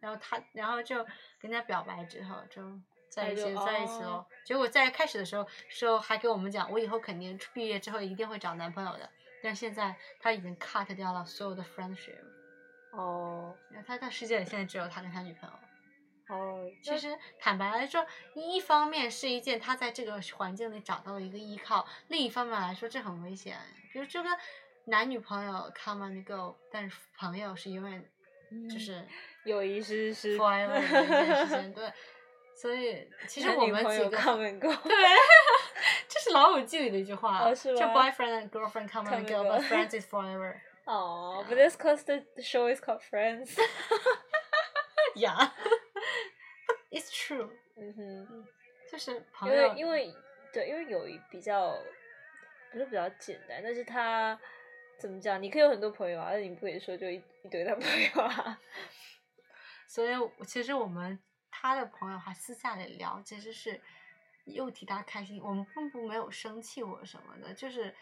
[0.00, 1.06] 然后他然后就
[1.40, 2.62] 跟他表白之后就。
[3.16, 9.08] 在一起在一起哦了，结果在开始的时候时候还给我们讲，我以后肯定毕业之后一定会找男朋友的。
[9.42, 12.20] 但现在他已经 cut 掉了所有的 friendship，
[12.92, 15.56] 哦然后他的世界里现在只有他跟他女朋友。
[16.28, 23.56] 哦，其实坦白来说，一方面是一件他在这个环境里找到了一个依靠，另一方面来说这很危险。
[23.92, 24.28] 比如这个
[24.86, 28.04] 男女朋友 come and go，但是朋友是永远
[28.68, 29.06] 就是
[29.44, 31.72] 友谊是是 forever 的一件事情。
[31.72, 31.92] 对，
[32.56, 34.94] 所以其实我们几个 and go，对，
[36.08, 40.56] 这是老友记里的一句话，哦是就吗 boyfriend and girlfriend come and go, but friends is forever.
[40.86, 43.58] Oh, but that's because the show is called Friends.
[45.14, 45.50] Yeah,
[46.90, 47.50] it's true.
[47.76, 48.46] 嗯哼，
[48.90, 50.14] 就是因朋友，为因为
[50.52, 51.76] 对，因为友谊比较
[52.72, 54.38] 不是比较简单，但是他
[54.98, 55.42] 怎么讲？
[55.42, 58.58] 你可以有很多朋友啊，但你不可以说就一一堆男朋友啊。
[59.88, 61.18] 所以我其实我们
[61.66, 63.80] 他的朋友还私下里聊，其实是
[64.44, 67.92] 又替他开心，我们并不没有生气或什么的，就是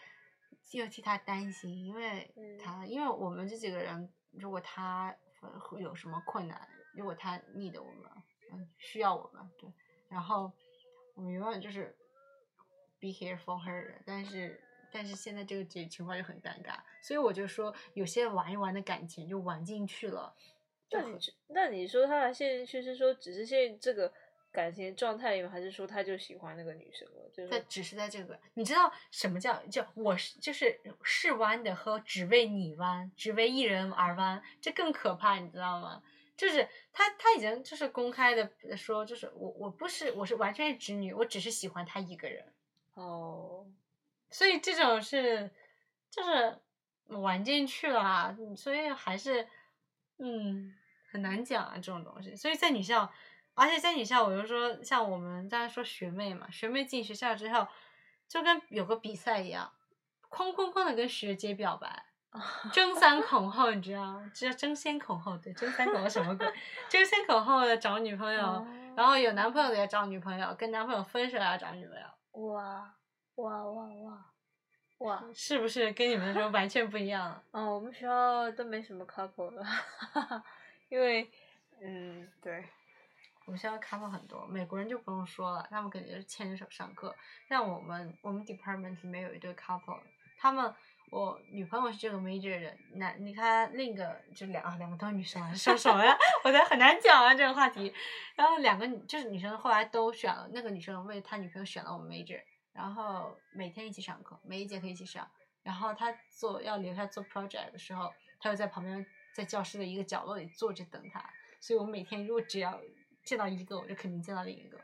[0.71, 5.15] 又替他担心，因为嗯他、因为我们这几个人，如果他
[5.79, 8.11] 有什么困难，如果他 need 我们，
[8.51, 9.71] 嗯，需要我们，对，
[10.09, 10.51] 然后
[11.15, 11.97] 我们永远就是
[12.99, 14.61] be here for her，但是。
[14.91, 20.33] 但是现在这个情情况就很尴尬，所以我就说，有些玩一玩的感情就玩进去了，
[21.01, 24.11] 那你那你说他的陷进去是说只是现在这个
[24.51, 27.29] 感情状态里面，还是说他就喜欢那个女生了？
[27.33, 36.01] 就是他只是在这个，你知道什么叫叫我是就是是弯的和只为你弯，只为一人而弯，这更可怕，你知道吗？
[36.37, 42.45] 就是他他已经就是公开的说，就是我我不是我是完全是直女，我只是喜欢他一个人，
[42.95, 43.65] 哦，
[44.29, 45.49] 所以这种是
[46.09, 46.57] 就是
[47.07, 49.47] 玩进去了啊，所以还是
[50.17, 50.75] 嗯
[51.15, 52.35] 很难讲啊这种东西。
[52.35, 53.09] 所以在女校，
[53.53, 57.67] 而且在女校，我就说像我们刚才说学妹嘛，学妹进学校之后，
[58.27, 59.71] 就跟有个比赛一样，
[60.29, 62.05] 哐哐哐的跟学姐表白。
[62.73, 64.29] 争先恐后，你知道吗？
[64.33, 66.45] 这叫争先恐后，对，争先恐后什么鬼？
[66.89, 72.47] 争先恐后的找女朋友，哦然后有男朋友的也找女朋友，跟男朋友分手要找女朋友。
[72.47, 72.93] 哇
[73.35, 74.25] 哇哇哇
[74.97, 75.23] 哇！
[75.33, 77.41] 是不是跟你们说完全不一样？
[77.51, 79.63] 哦，我们学校都没什么 couple 了，
[80.95, 81.29] 因为
[81.81, 82.63] 嗯，对，
[83.43, 87.13] 我们学校 couple 很多，美国人就不用说了，他们肯定是牵着手上课。
[87.49, 89.99] 像我们我们 department 里面有一对 couple，
[90.37, 90.73] 他们
[91.11, 96.17] 我女朋友是这个 major 的，男你看另一个就两两个都是女生啊，说什么呀？
[96.45, 97.93] 我觉得很难讲啊这个话题。
[98.37, 105.29] 然后两个就是女生后来都选了，那个女生为她女朋友选了我们 major，然后每天一起上课，每一节课一起上。
[105.61, 109.03] 然后他做要留下做 project 的时候，她就在旁边
[109.35, 111.21] 在教室的一个角落里坐着等他。
[111.59, 112.81] 所以我每天如果只要
[113.23, 114.79] 见到一个，我就肯定见到另一个。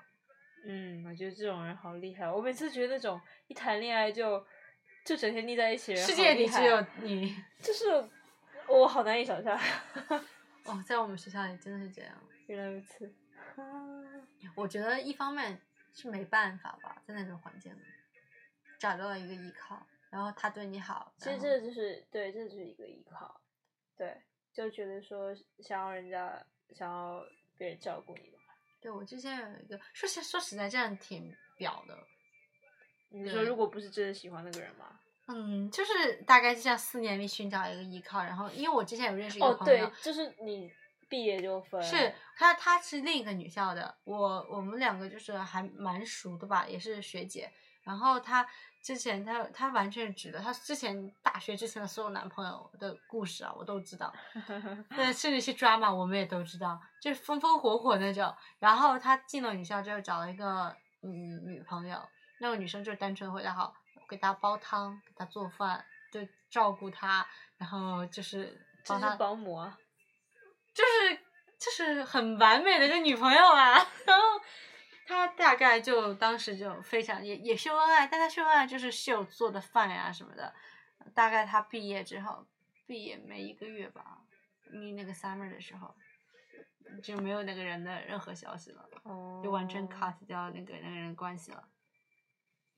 [0.65, 2.29] 嗯，我觉得这种人好厉害。
[2.29, 4.45] 我每次觉得那种一谈恋爱就
[5.05, 7.33] 就整天腻在一起的人，世界里只有你。
[7.61, 7.85] 就是
[8.67, 9.57] 我好难以想象。
[10.65, 12.13] 哦，在我们学校里真的是这样。
[12.47, 13.15] 原来如此。
[14.55, 15.59] 我觉得一方面
[15.93, 17.79] 是没办法吧，在那种环境里
[18.79, 21.13] 找到了一个依靠，然后他对你好。
[21.17, 23.39] 其实这就是对，这就是一个依靠。
[23.95, 24.19] 对，
[24.53, 26.43] 就觉得说想要人家
[26.75, 27.23] 想要
[27.57, 28.37] 别人照顾你嘛。
[28.79, 31.97] 对我之前有一个说实说实在，这样挺表的。
[33.09, 34.99] 你说如果不是真的喜欢那个人吗？
[35.27, 40.69] 嗯，就是大概就像四年里寻找一个依靠，然后因为我之前有认识一个哦，朋友，对，就是你
[41.07, 41.81] 毕业就分。
[41.83, 47.51] 是他他是另一个女校的，我我们两个就是还蛮熟的吧，也是学姐。
[47.83, 48.47] 然后她
[48.83, 54.13] 之前她她完全是直的，她之前大学之前的所有男朋友的故事啊，我都知道。
[54.95, 58.33] 对，甚至是 drama 我们也都知道，就是风风火火那种。
[58.59, 62.01] 然后她进了女校之后找了一个嗯女朋友，
[62.39, 63.73] 那个女生就单纯回答好，
[64.09, 67.25] 给她煲汤，给她做饭，就照顾她，
[67.57, 68.45] 然后就是
[68.83, 69.77] 这是帮她保姆啊。
[70.73, 71.15] 就是
[71.59, 73.73] 就是很完美的一个女朋友啊。
[74.05, 74.23] 然 后
[75.07, 80.53] 他大概就当时就非常也也秀恩爱，但他秀恩爱就是秀做的饭呀什么的。
[81.13, 82.45] 大概他毕业之后，
[82.85, 84.21] 毕业没一个月吧，
[84.71, 85.95] 因为那个 summer 的时候
[87.01, 89.41] 就没有那个人的任何消息了，哦。
[89.43, 91.67] 就完全 cut 掉那个那个人关系了，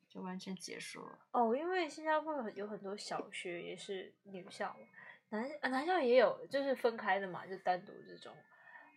[0.07, 1.19] 就完全结束了。
[1.31, 4.87] 哦，因为新加坡有有很多小学也是女校嘛，
[5.29, 8.33] 男啊男校也有，就是分开的嘛，就单独这种。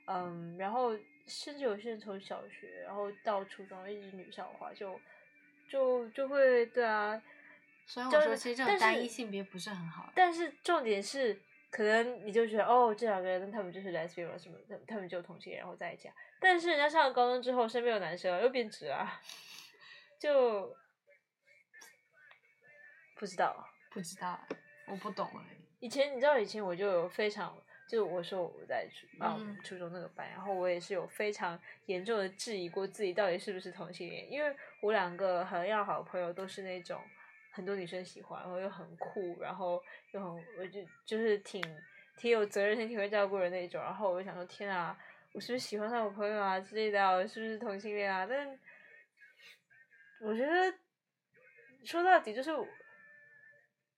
[0.07, 5.01] 嗯，然后甚至有些人从小学然后到初中一直女校的话，就
[5.69, 7.21] 就就会对啊，
[7.87, 10.11] 所以我说，就是其实这种但是单一性别不是很好。
[10.15, 11.41] 但是重点是，
[11.71, 16.15] 可能你就觉得哦，这两个人他们就是 lesbian 了什么，他他们就同性恋然后在一起啊。
[16.41, 19.21] 但是人家上了高中之后，身边有男生又变直啊，
[20.21, 20.77] 就
[23.17, 23.69] 不知道。
[23.91, 24.39] 不知道，
[24.89, 25.57] 我不懂哎。
[25.81, 27.57] 以前你知道，以前我就有非常，
[27.89, 37.01] 就我说我在初啊、嗯初中那个班，然后我也是有非常严重的质疑过自己到底是不是同性恋，因为我两个很要好的朋友都是那种
[37.53, 41.63] 很多女生喜欢，然后又很酷，然后又很我就就是挺
[42.17, 44.99] 挺有责任心、挺会照顾人那种，然后我就想说，天啊，
[45.33, 48.27] 我是不是喜欢上我朋友啊之类的啊，我是不是同性恋啊？
[48.29, 48.59] 但
[50.21, 50.75] 我觉得
[51.85, 52.51] 说到底就是，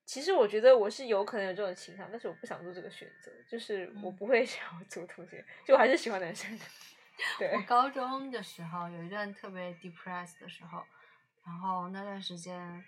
[0.09, 6.65] 其实我觉得我是有可能有这种倾向，但是我不想做这个选择，就是我嗯不会 想要做同性恋，就我还是喜欢男生的。
[7.39, 10.83] 对我，高中的时候有一段特别 depressed 的时候，
[11.45, 12.83] 然后那段时间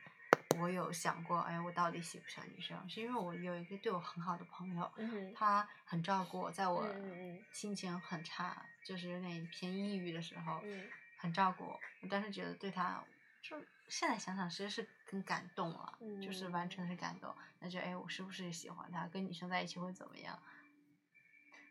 [0.59, 2.89] 我有想过，哎，我到底喜不喜欢女生？
[2.89, 6.89] 是因为我有一个对我很好的朋友，嗯他很照顾我，在我
[7.53, 11.79] 心情很差，就是有点偏抑郁的时候，嗯很照顾我。
[12.01, 13.05] 我当时觉得对他，
[13.43, 17.35] 就现在想想其实是很感动了，就是完全是感动。
[17.59, 19.07] 那就哎，我是不是喜欢他？
[19.09, 20.39] 跟女生在一起会怎么样？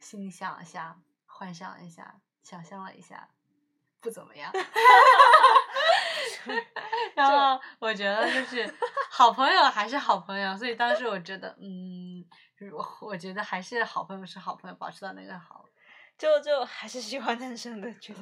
[0.01, 3.29] 心里想了下，幻想了一下，想象了一下，
[4.01, 4.51] 不怎么样。
[7.15, 8.73] 然后我觉得就是
[9.09, 12.25] 好朋友还是好朋友，所以当时我觉得，嗯，
[12.71, 15.65] 我我觉得还是好朋友是好朋友，保持到那个好。
[16.17, 18.19] 就就还是喜欢男生的，觉得。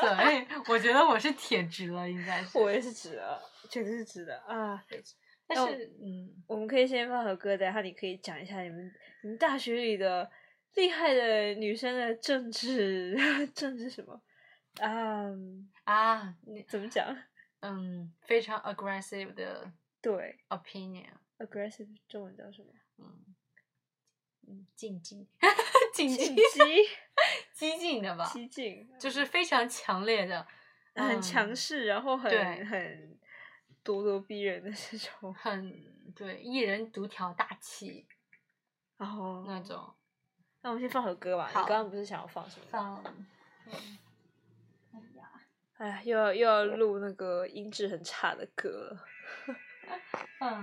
[0.00, 2.56] 对，我觉得我是铁直了，应该是。
[2.56, 4.84] 我也是直的，确实是值的啊。
[5.46, 10.30] 但是，嗯，我们可以先放首歌，等下你可以讲一下你们你们大学里的
[10.74, 13.16] 厉害的女生的政治
[13.54, 14.22] 政治什么
[14.80, 15.26] 啊、
[15.84, 17.14] 啊，你怎么讲？
[17.60, 19.70] 嗯，非常 aggressive 的
[20.00, 20.38] 对
[21.38, 22.68] opinion，，aggressive 中文叫什么？
[22.98, 23.34] 嗯
[24.48, 25.28] 嗯，禁忌，
[25.94, 26.42] 禁忌，进击，
[27.54, 30.44] 激进的吧，激进，就是非常强烈的，
[30.96, 33.11] 很强嗯势，然后很很
[33.84, 35.72] 咄咄逼人的这种，很
[36.14, 38.06] 对，一人独挑大旗
[38.96, 39.94] 然后那种。
[40.60, 41.48] 那我们先放首歌吧。
[41.48, 42.66] 你刚刚不是想要放什么？
[42.70, 43.02] 放，
[43.66, 43.98] 嗯
[44.92, 45.30] 哎呀，
[45.78, 49.04] 哎呀，又要又要录那个音质很差的歌了。
[50.38, 50.62] 放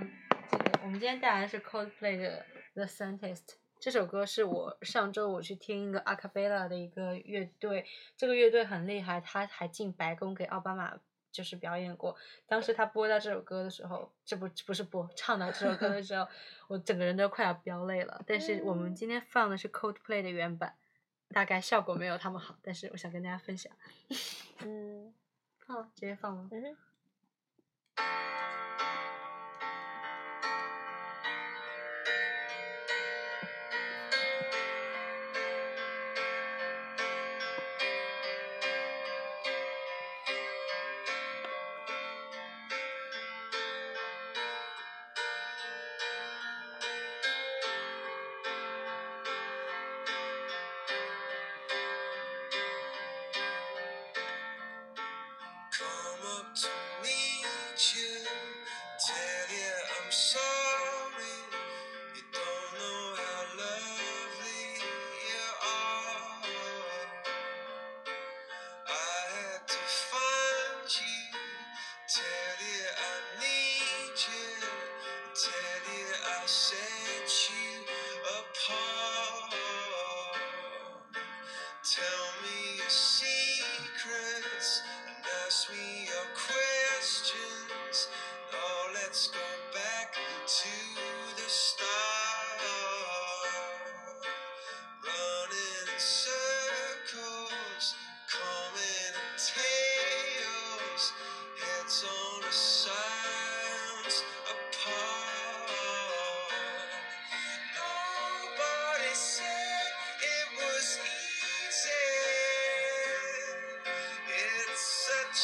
[0.50, 3.46] 这个，我们今天带来的是 Coldplay 的《The Scientist》。
[3.78, 10.98] 这首歌是我上周我去听一个 a cappella 的一个乐队，这个乐队很厉害，他还进白宫给奥巴马
[11.32, 12.16] 就是表演过。
[12.46, 16.26] 当时他播到这首歌的时候，这不不是播，唱到这首歌的时候，
[16.68, 18.22] 我整个人都快要飙泪了。
[18.26, 20.76] 但是我们今天放的是 Coldplay 的原版，
[21.28, 23.72] 大概效果没有他们好，但是我想跟大家分享。
[24.64, 25.14] 嗯
[25.66, 26.48] 好，直接放了。
[26.50, 26.76] 嗯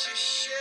[0.05, 0.56] to.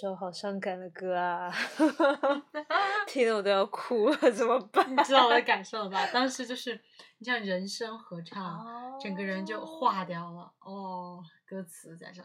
[0.00, 1.50] 首好伤感的歌啊
[3.08, 4.88] 听得我都要哭了，怎么办？
[4.92, 6.06] 你知道我的感受了吧？
[6.14, 6.80] 当时就是
[7.18, 8.64] 你像人声合唱，
[9.00, 10.52] 整个人就化掉了。
[10.60, 12.24] 哦，歌词加上。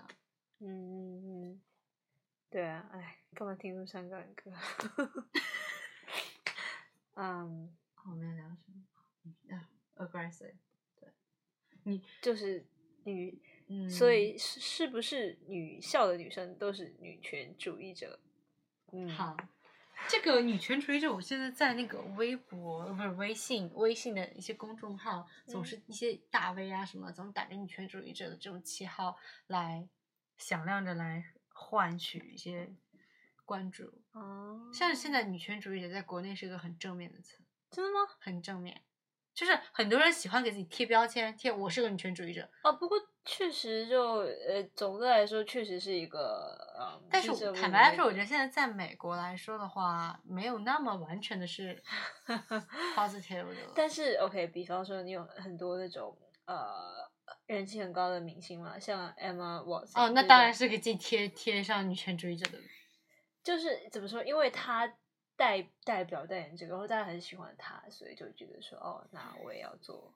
[0.59, 1.23] 嗯嗯
[1.55, 1.61] 嗯，
[2.51, 4.51] 对啊，哎，干嘛听这么伤感的歌？
[7.15, 8.71] 嗯，我们要聊什
[9.49, 9.55] 么？
[9.57, 10.53] 啊，aggressive
[10.99, 11.09] 对，
[11.83, 12.03] 你。
[12.21, 12.65] 就是
[13.03, 18.19] 女，嗯，所以是是不是女校的女生都是女权主义者？
[18.91, 19.35] 嗯，好，
[20.07, 29.87] 这个女权主义者，我现在在那个微博不是微信，微信的一些公众号，总嗯是一些大 V 啊什么，总打着女权主义者的这种旗号来
[30.37, 32.73] 响亮着来换取一些
[33.45, 34.01] 关注。
[34.11, 37.39] 哦，像现在女权主义者在国内是一个很正面的词，
[37.71, 38.15] 真的吗？
[38.19, 38.83] 很正面，
[39.33, 44.17] 就是很多人喜欢给自己贴标签，贴我是个女权主义者，哦，不过确实就
[44.47, 51.81] 呃，总的来说确实是一个呃，但是低社会坦白来说，我觉得现在在美国来说的话，没有那么完全的是
[52.95, 53.55] positive 的。
[53.73, 57.09] 但是 OK，比方说你有很多那种呃
[57.45, 62.57] 人气很高的明星嘛，像 Emma Watson 哦，那当然是给自己贴贴上女权主义者的。
[63.41, 64.85] 就是怎么说，因为他
[65.37, 70.13] 代代表代言这个，然后大家很喜欢他，所以就觉得说哦，那我也要做。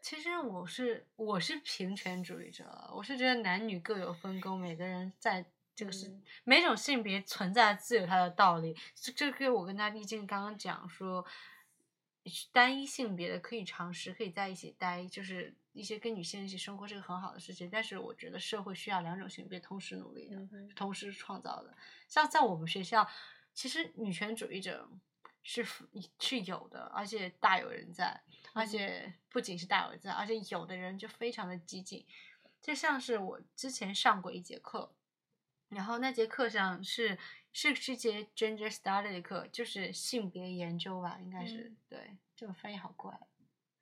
[0.00, 5.44] 其实我是我是平权主义者，我是觉得男女各有分工，每个人在
[5.74, 8.76] 这个是、嗯每种性别存在自有它的道理。
[8.94, 11.24] 这这个我跟他毕竟刚刚讲说，
[12.52, 17.68] 单一性别的可以尝试，可以在一起待，就是一些跟女性一起生活是个很好的事情。
[17.70, 20.36] 但是我觉得社会需要两种性别同时努力的。
[20.36, 21.74] 嗯同时创造的。
[22.08, 23.06] 像在我们学校，
[23.54, 24.88] 其实女权主义者
[25.42, 25.64] 是
[26.18, 28.20] 是有的，而且大有人在，
[28.52, 32.04] 而嗯且不仅是大儿子，而且有的人就非常的激进。
[32.60, 34.92] 就像是我之前上过一节课，
[35.68, 37.18] 然后那节课上是
[37.52, 43.18] 是是节 gender study 的课，就是性别研究吧，应该是、嗯对，这种翻译好怪。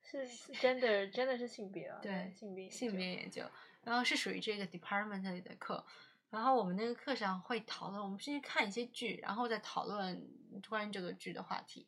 [0.01, 3.43] 是是 gender 真的是性别啊，对性别性别研究，
[3.83, 5.85] 然后是属于这个 department 里的课。
[6.29, 10.27] 然后我们那个课上会讨论，我们先去看一些剧，然后再讨论
[10.69, 11.87] 关于这个剧的话题。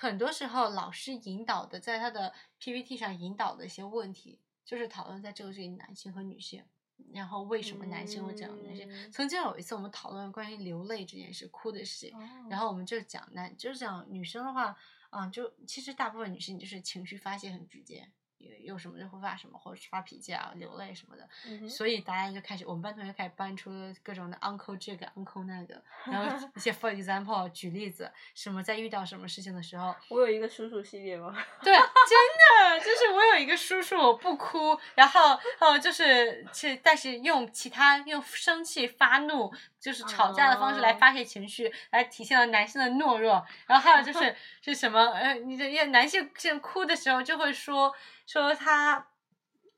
[0.00, 6.64] 很多时候，老师引导的在他的 PPT 上引导的一些问题，就是讨论在这个这里男性和女性，
[7.12, 8.88] 然后为什么男性会这样，男性。
[8.88, 14.76] 嗯曾经有一次我们讨论关于流泪这件事，哭的事情，哦然后我们就讲男，就是讲女生的话，
[15.10, 18.08] 啊、就其实大部分女性就是情绪发泄很直接，
[18.38, 21.28] 有有什么就会发什么，或者是发脾气啊、流泪什么的。
[21.46, 23.70] 嗯所以大家就开始，我们班同学开始搬出
[24.02, 31.32] 各种的 uncle 这个 uncle 那个， 然后一些 for example 举例子，什么在遇到什么事情的时候，我有一个叔叔系列吗？
[31.62, 43.44] 对，真的就是我有一个叔叔，我不哭，然后呃就是去，但是用其他用生气、发怒，就是吵架的方式来哦发泄情绪，来体现了男性的懦弱。
[43.66, 47.94] 然后还有就 是是什么呃，你这因为男性在哭的时候就会说
[48.26, 49.06] 说他。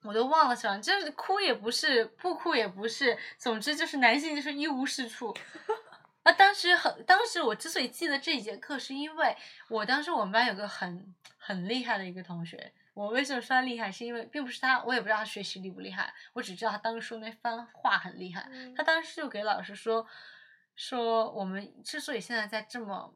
[0.03, 5.37] 我都忘了什么，就是哭也不是，不哭也不是，总之就是男性就是一无是处。
[6.25, 9.37] 那当时很，当时我之所以记得这一节课，是因为
[9.69, 12.73] 我当时我们班有个很很厉害的一个同学。
[12.93, 18.51] 我为什么说他厉害，是因为并不是他，我也不知道他学习厉不厉害，我只知道他当时说那番话很厉害。
[18.77, 20.07] 他当时就给老师说，
[20.75, 23.15] 说我们之所以现在在这么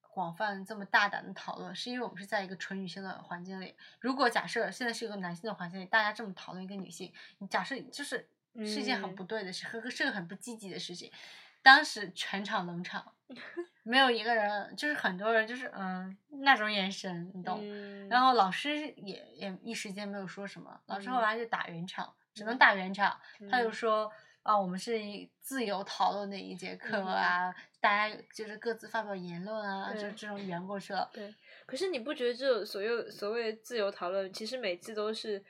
[0.00, 3.74] 广泛、这么大胆的讨论，是因为我们是在一个纯女性的环境里。
[4.00, 11.12] 如果假设现在是一个男性的环境里，大家这么讨论一个女性，你假设就是是一件很嗯不对的事，和是个很不积极的事情。
[11.62, 13.14] 当时全场冷场，
[13.86, 17.60] 没有一个人，就是很多人就是嗯那种眼神，你懂。
[17.62, 23.16] 嗯然后老师也也一时间没有说什么，老师后嗯来就打圆场，只能嗯打圆场。
[23.50, 24.12] 他就嗯说
[24.42, 31.08] 啊，我们是一自由讨论的一节课啊，大家就是各自发表言论啊，就这种圆过去了。
[31.12, 31.32] 对，
[31.64, 35.44] 可是你不觉得这种所有所谓自由讨论，其实每次都是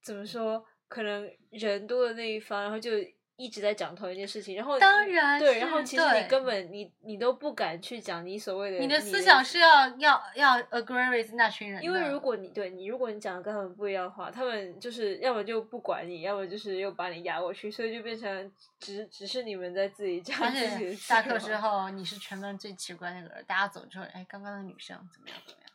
[0.00, 0.64] 怎么说？
[0.86, 2.90] 可能人多的那一方，然后就
[3.36, 25.70] 一直在讲同一件事情，然后当然对，然后其实你根本你你都不敢去讲你所谓的你的思想是要要要 agree with 那群人，因为如果你对你，如果你讲的跟他们不一样的话，他们就是要么就不管你，要么就是又把你压过去，所以就变成只只是你们在自己讲而自己的下课之后，你是全班最奇怪那个人，大家走之后，哎，刚刚的女生怎么样怎么样？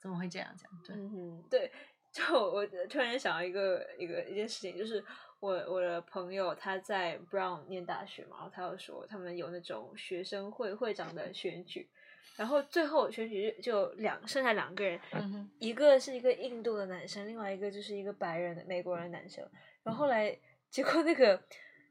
[0.00, 0.70] 怎么会这样讲？
[0.86, 1.70] 对，嗯，对，
[2.12, 5.02] 就我突然想到一个一个一件事情，就是
[5.44, 11.86] 我我的朋友他在 Brown 念大学嘛，然后他就说他们有那种学生会会长的选举，
[12.34, 19.46] 然后最后选举就就两剩下两个人，嗯，一个是一个印度的男生，另外一个就是一个白人的美国人男生。
[19.82, 20.34] 然后后来
[20.70, 21.42] 结果那个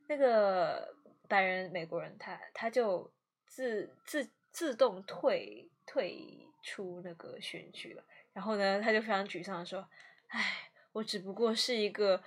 [0.08, 0.92] 那个
[1.28, 3.08] 白人美国人他他就
[3.46, 8.04] 自自自动退退出那个选举了。
[8.34, 9.88] 然后呢，他就非常沮丧的说
[10.30, 12.20] ：“唉，我只不过是一个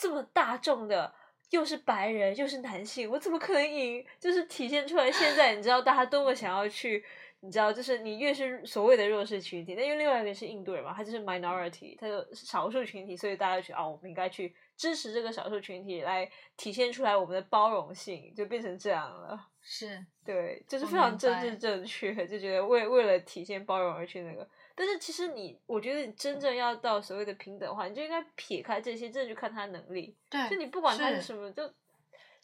[0.00, 1.12] 这么大众的。”
[1.50, 4.06] 又是白人又是男性，我怎么可能赢？
[4.20, 7.04] 就是体现出来现在你知道大家多么想要去
[7.40, 19.48] 你知道，就是你越是所谓的弱势群体，那因为另外一个是印度人嘛，他就是 minority，他就是少数群体，所以大家就觉得啊，我们应该去支持这个少数群体，来体现出来我们的包容性，就变成这样了。
[19.60, 24.48] 是对，就是非常政治正确，就觉得为为了体现包容而去那个。
[24.80, 30.16] 但是其实你，我觉得你真正要到所谓的平等的话，你就应该撇开这些，真的去看他能力。
[30.30, 31.70] 对，就你不管他是是什么，就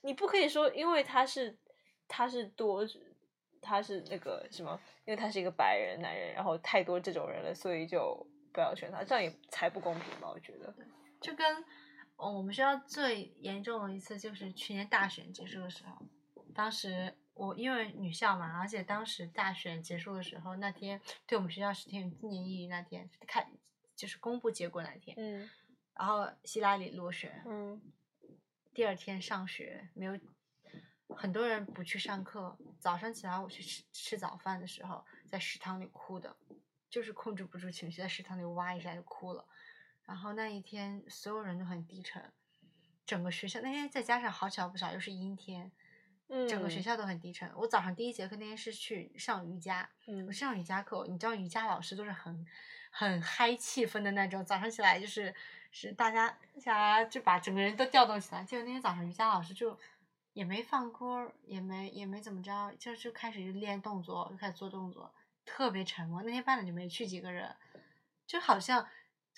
[0.03, 1.57] 你不可以说，因为他是
[2.07, 2.85] 他是多，
[3.63, 10.31] 他是那个什么，因为他是一个白人男人，然后太多这种人了，所以就不要选他，这样也才不公平吧？
[10.31, 10.75] 我觉得。
[11.19, 11.65] 就跟
[12.17, 16.07] 哦，我们学校最严重的一次就是去年大选结束的时候，
[16.55, 23.53] 当时我因为女校嘛，而且当时大选结束的时候，那天对我们学校十天纪念意义那天看
[23.95, 25.49] 就是公布结果那天，嗯
[25.95, 27.81] 然后希拉里落选，嗯
[28.73, 30.19] 第二天上学没有，
[31.15, 32.59] 很多人不去上课。
[32.79, 36.37] 早上起来我去吃吃早饭的时候，在食堂里哭的，
[36.89, 39.47] 就是控制不住情绪，在食堂里哇一下就哭了。
[40.05, 42.33] 然后那一天所有人都很低沉，
[43.05, 45.73] 整个学校那天再加上好巧不巧又是阴天，
[46.29, 47.51] 嗯，整个学校都很低沉。
[47.57, 52.47] 我早上第一节课那天是去上瑜伽，嗯我上瑜伽课，你知道瑜伽老师都是很
[52.91, 55.35] 很嗨气氛的那种，早上起来就是
[55.71, 58.43] 是大家想就把整个人都调动起来。
[58.43, 59.79] 结果那天早上瑜伽老师就
[60.33, 65.15] 也没放歌，也没也没怎么着，就就开始练动作，就开始做动作，
[65.45, 66.23] 特别沉默。
[66.23, 67.55] 那天班里就没去几个人，
[68.27, 68.89] 就好像。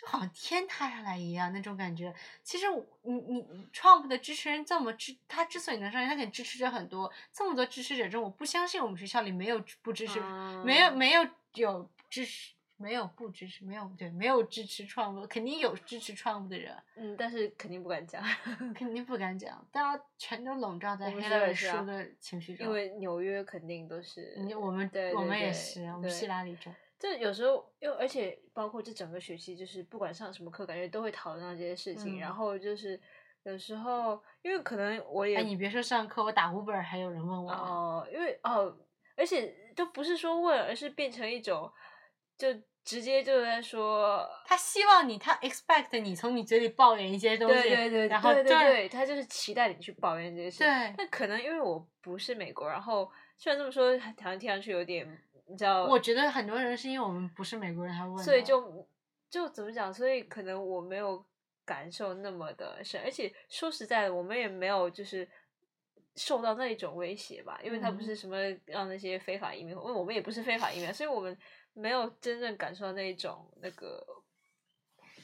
[0.01, 2.15] 就好像天塌下来一样那种感觉。
[2.45, 2.67] 其实
[3.03, 7.13] 你你你 Trump 的支持人这么支，他之所以能上任，他肯定支持者很多。
[7.33, 10.21] 这么多支持者中，我不相信我们学校里没有不支持，
[10.65, 18.23] 没有啊没有有支持，没有不支持，没有对没有支持 Trump，肯定有支持 Trump 的人，嗯，但是肯定不敢讲，
[18.77, 22.67] 肯定不敢讲，大家全都笼罩在黑人学校也是啊输的情绪中。
[22.67, 26.71] 因为纽约肯定都是你我们对我们也是，我们希拉里州。
[26.99, 32.17] 就有时候，又而且包括这整个学期，就是不管上什么课，感觉都会讨论到这些事情。
[32.17, 33.01] 嗯然后就是
[33.45, 37.59] 有时候，因为可能我也哎，你别说上课，我打 Uber 还有人问我呢。
[37.59, 38.77] 哦，因为哦，
[39.17, 41.73] 而且都不是说问，而是变成一种，
[42.37, 42.49] 就
[42.85, 50.59] 直接就在说，他希望你，他 expect 你从你嘴里抱怨一些东西，对对对，然后对对对，他就是期待你去抱怨这些事。
[50.59, 55.07] 对那可能因为我不是美国，然后虽然这么说，好像听上去有点，
[55.49, 58.87] 你知道，我觉得很多人是因为我们不是美国人，还问，所以就
[59.31, 59.93] 就怎么讲？
[59.93, 61.25] 所以可能我没有
[61.65, 65.29] 感受那么的深，而且说实在的，我们也没有就是
[66.17, 68.37] 受到那一种威胁吧，因为他不嗯是什么
[68.67, 71.37] 让那些非法移民，因为我们也不是非法移民，所以我们
[71.73, 74.05] 没有真正感受到那一种那个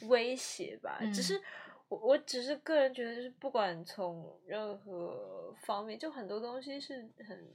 [0.08, 0.98] 威胁吧。
[1.12, 1.42] 只嗯是
[1.88, 7.52] 我我只是个人觉得，就是不管从任何方面，就很多东西是很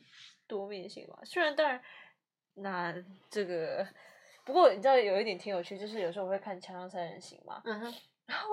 [0.47, 1.19] 多面性吧。
[1.23, 1.81] 虽然当然，
[2.61, 2.93] 那
[3.29, 3.87] 这个
[4.43, 7.93] 不过你知道有一点挺有趣，就是有时候我会看《锵锵三人行》嘛，嗯哼，
[8.25, 8.47] 然后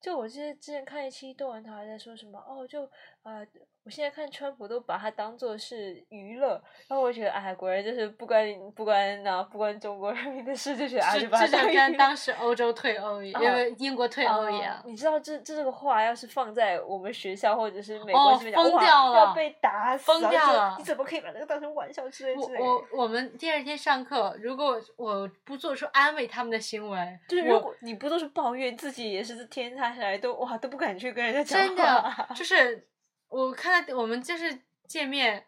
[0.00, 2.82] 就我记得之前看一期窦文涛还在说什么哦，就
[3.22, 3.46] 呃
[3.86, 14.82] 我现在看川普都把它当做是娱乐，然后我觉得哎，果然就是不关不关那不关中国人民的事，就觉得啊，就把它这就跟当时欧洲退欧一样，因哦为英国退欧一哦样。
[14.84, 22.64] 你知道这这个话要是放在我们学校或者是美哦国这边讲，哇疯掉了要被打死，疯掉了你怎么可以把这个当成玩笑之类之类的？
[22.64, 32.84] 我我我们第二天上课，如果我不做出安慰他们的行为，就是如果你不都是抱怨自己也是天塌下来都哇都不敢去跟人家讲真的话就是
[33.28, 35.46] 我看到我们就是见面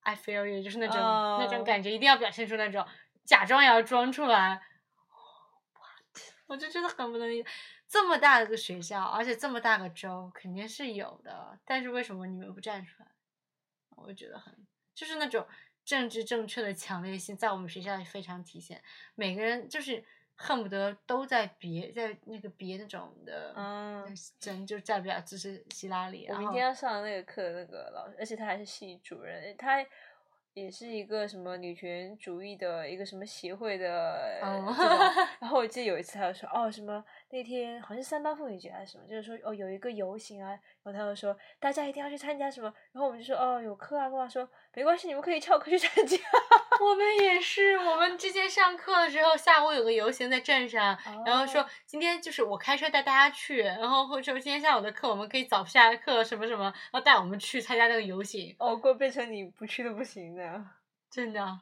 [0.00, 2.86] ，I feel you，就是那种、那种哦感觉，一定要表现出那种
[3.24, 4.62] 假装也要装出来。
[6.46, 7.48] 我就真的很不能理解，
[7.86, 13.08] 这么大的个学校，而且这么大个州，肯定是有的，但是为什么你们不站出来？
[13.96, 15.46] 我觉得很就是那种
[15.84, 18.82] 政治正确的强烈性，在我们学校也非常体现。
[19.14, 20.02] 每个人就是
[20.40, 24.06] 恨不得都在别在那个别那种的，嗯
[24.38, 26.26] 真就代表支持希拉里。
[26.30, 29.84] 我明天要上的那个课，那个老师，而且他还是系主任，他
[30.54, 34.98] 也是一个什么女权主义的一个什么协会的哦这种。
[35.40, 40.50] 然后我记得有一次他就说，哦，什么那天好像是三八妇女节还是什么，就是说哦有一个游行啊，
[40.82, 46.16] 然后他就说大家一定要去参加什么，然后我们就说哦有课啊，跟我说没关系，你们可以翘课去参加。
[46.80, 60.64] 我们也是，我们之前上课的时候，下午有个游行在镇上，然后说哦今天就是我开车带大家去，然后或者说今天下午的课我们可以早下课什么什么，然后带我们去参加那个游行，哦，过变成你不去都不行的，
[61.10, 61.60] 真的。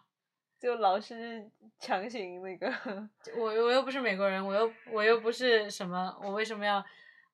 [0.58, 2.66] 就老是强行那个。
[3.36, 6.84] 我我又不是美国人，我又我又不是什么，我为什么要？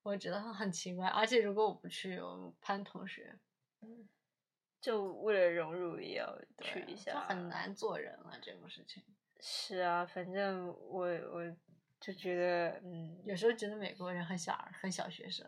[0.05, 3.39] 我觉得很奇怪，而且如果我不去，我们班同学
[4.81, 7.49] 就为了融入也要去一下，就很。
[7.49, 9.01] 难做人了这种事情。
[9.39, 11.57] 是啊，反正我我
[12.01, 15.47] 就觉得，嗯，有时候觉得美国人很小儿很小学生，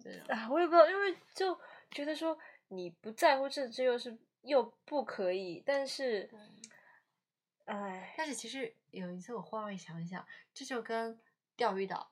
[0.00, 1.56] 这种啊，我也不知道，因为就
[1.92, 6.28] 觉得说你不在乎这，这又是又不可以，但是，
[7.64, 11.18] 哎，但是其实有一次我换位想一想，这就跟
[11.56, 12.06] 钓鱼岛，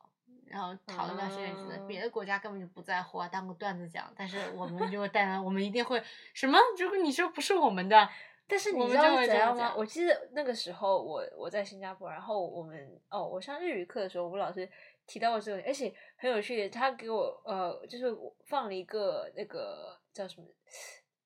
[0.47, 6.03] 然后讨论到是类似别的国家根本就不在乎啊，当个段子讲，但是我们就带来我们一定会
[6.35, 6.59] 什么？
[6.79, 8.09] 如果你说不是我们的，
[8.47, 9.75] 但是你知道怎样吗？
[9.77, 14.69] 我记得那个时候我我在新加坡，然后我们哦，我上日语课的时候，我们老师
[15.07, 20.47] 提到过这个，而且很有趣的，他给我呃，就是我放了一个那个叫什么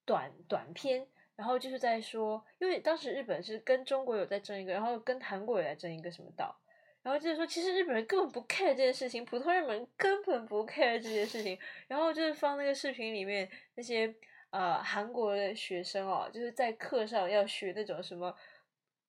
[0.04, 1.06] 短短片，
[1.36, 6.56] 然后就是在说，因为当时日本是跟中国有在争一个，然后跟韩国有在争一个什么岛。
[7.02, 11.58] 然后就是说，其实日本人根本不 care 这件事情，普通日本人根本不 care 这件事情。
[11.86, 14.14] 然后就是放那个视频里面那些
[14.48, 18.34] 呃韩国的学生哦，就是在课上要学那种什么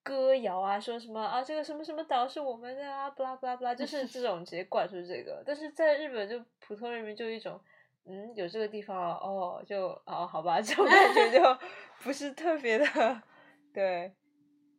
[0.03, 5.41] 歌谣啊，说什么啊这个什么什么岛是我们的啊，不啦不啦不啦，就是这种直接灌输这个。
[5.45, 7.57] 但是在日本就普通人民就一种
[8.05, 11.59] 嗯有这个地方哦，哦就哦好吧， 这种感觉就
[12.03, 13.21] 不是特别的
[13.73, 14.13] 对。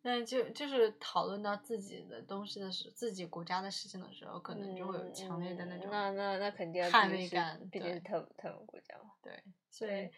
[0.02, 9.10] 那就就是讨论到自己的东西的时，自己国家的事情的时候，可能就会有强烈的那嗯种那那那肯定要捍卫感对毕竟是特特种国家嘛。
[9.20, 9.32] 对，
[9.68, 10.10] 所以对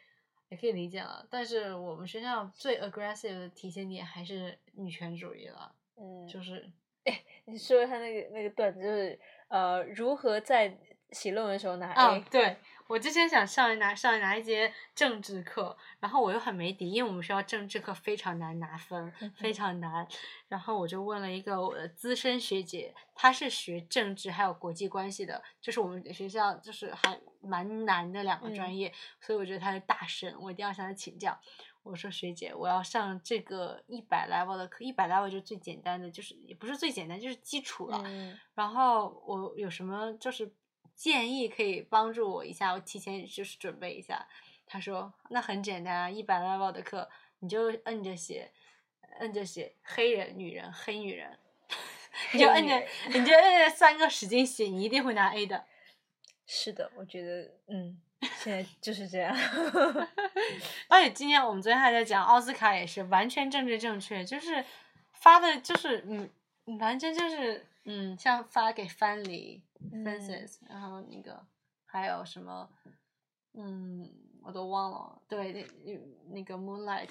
[0.50, 1.26] 也可以理解了。
[1.30, 6.70] 但是我们学校最 aggressive 的体现点还是女权主义了，嗯，就是
[7.04, 10.76] 哎 你说他那个那个段子，就是呃，如何在
[11.12, 12.56] 写论文的时候拿对
[12.86, 20.08] 我之前想上一拿上一拿一节政治课，然后我又很没底，因为我们学校政治课非常难拿分，非常难。
[20.48, 31.38] 然后我就问了一个我的资深学姐，她是学政治还有国际关系的，就是我们学校就是还蛮难的两个专嗯业，所以我觉得她是大神，我一定要向她请教。
[31.82, 38.02] 我说学姐，我要上这个一百 level 的课，一百 level 就是最简单的，就是也不是最简单，就是基础了。
[38.06, 40.50] 嗯然后我有什么就是
[40.98, 44.26] 建议可以帮助我一下，我提前就是准备一下。
[44.66, 48.50] 他说那很简单啊，一百 level 的课你就摁着写，
[49.20, 51.38] 摁着写黑人、女人、黑女人，
[52.34, 55.64] 你就摁着你就摁着三个使劲写，你一定会拿 A 的。
[56.44, 57.96] 是的，我觉得嗯，
[58.42, 59.32] 现在 就是这样。
[60.88, 64.64] 而且今天我们昨天还在讲奥斯卡也是完全政治正确，就是
[65.12, 66.28] 发的就是嗯，
[66.80, 69.22] 完全就是嗯，像发给范
[69.78, 70.04] 里、嗯。
[70.04, 71.46] Francis，然后那个
[71.84, 72.68] 还有什么
[73.54, 74.08] 嗯，
[74.42, 77.10] 我都忘了，对，那那个 Moonlight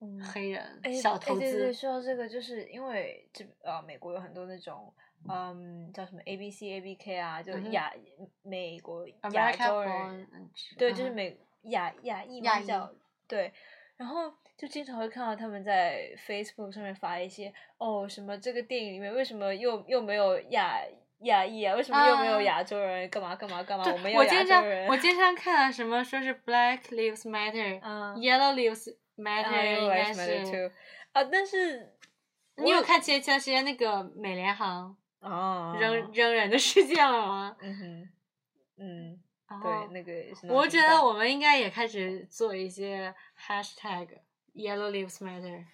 [0.00, 4.92] 嗯黑人、哎小投哎对对，资，说到这个，就是因为这呃，美国有很多那种
[5.28, 7.92] 嗯，叫什么 A B C A B K 啊，就亚、
[8.42, 10.28] 美国亚洲人
[10.76, 12.92] 对，就是美亚亚裔嘛叫
[13.26, 13.52] 对，
[13.96, 20.78] 然后就经常会看到他们在 Facebook 上面发一些哦，什么这个电影里面为什么又又没有亚
[21.26, 21.74] 亚裔啊？
[21.76, 23.08] 为什么又没有啊亚洲人？
[23.10, 23.84] 干嘛干嘛干嘛？
[23.92, 24.88] 我们要亚洲人。
[24.88, 30.72] 我经常看到什么说是 Black Lives Matter， 嗯 Yellow Lives 啊 Matter，、应该是。
[31.12, 31.94] 啊，但是
[32.56, 37.56] 你有看前前段时间那个美联航啊扔扔人的事件了吗？
[37.62, 38.08] 嗯哼
[38.78, 39.18] 嗯，
[39.62, 40.12] 对，那个。
[40.54, 43.14] 我觉得我们应该也开始做一些
[43.48, 44.08] hashtag
[44.54, 45.64] Yellow Lives Matter，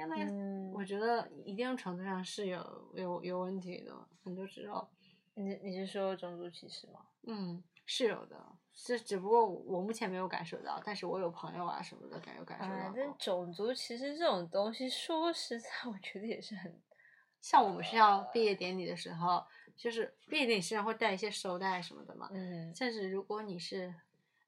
[0.00, 3.94] 因为嗯，我觉得一定程度上是有有有问题的，
[4.24, 4.88] 很多时候，
[5.34, 7.00] 你你是说种族歧视吗？
[7.24, 8.36] 嗯，是有的，
[8.72, 12.94] 是只不过我目前没有感受到，但是我有朋友啊什么的感有感受啊到，过。
[12.96, 16.80] 但种族歧视这种东西，说实在，我觉得也是很
[17.40, 19.44] 像我们学校毕业典礼的时候，
[19.76, 23.94] 就是毕业典礼身上会带一些手带什么的嘛，嗯甚至如果你是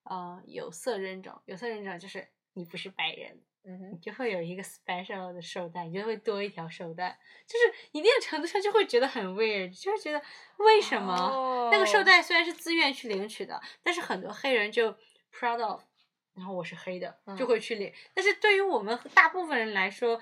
[0.04, 3.92] 呃有色人种，有色人种就是你不是白人，嗯哼。
[3.92, 10.20] 你就会有一个 special 的绶带，你就会多一条绶带，就是一定程度上就会觉得很 weird，就会觉得
[10.58, 12.04] 为什么、那个绶哦。
[12.04, 14.92] 带虽然是自愿去领取的，但是很多黑人就
[15.32, 15.82] proud of，
[16.34, 17.46] 然后我是黑的就嗯。
[17.46, 20.20] 会去领，但是对于我们大部分人来说，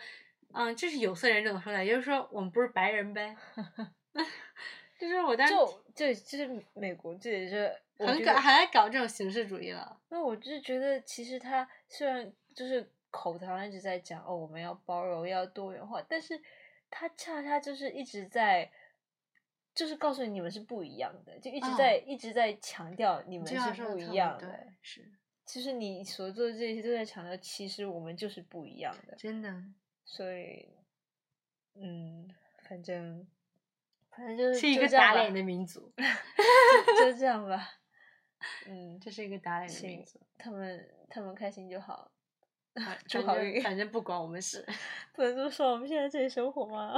[0.52, 3.36] 嗯，这是有色人种的绶带，也就是说我们不是白人呗
[4.98, 16.40] 就是我当时就对，就是美国，这也是很搞觉得还在搞这种形式主义了，那我就是觉得，其实他虽然就是口头上一直在讲哦，我们要包容，要多元化，但是
[16.88, 18.70] 他恰恰就是一直在，
[19.74, 24.66] 就是告诉你你们是不一样的，就一直啊在、一直在强调你们是不一样的。
[24.80, 25.10] 是
[25.44, 29.16] 就是你所做的这些都在强调，其实我们就是不一样的。
[29.16, 29.52] 真的。
[30.04, 30.68] 所以，
[31.74, 32.28] 嗯，
[32.62, 33.26] 反正
[34.10, 35.92] 反正就是是一个打脸的民族，
[36.96, 37.68] 就就这样吧。
[38.66, 40.20] 嗯，这是一个打脸的民行族。
[40.38, 42.09] 他们他们开心就好。
[42.84, 44.66] 反反祝好运正反正不管我们事。
[45.14, 46.94] 不能这么说，我们现在这里生活嘛，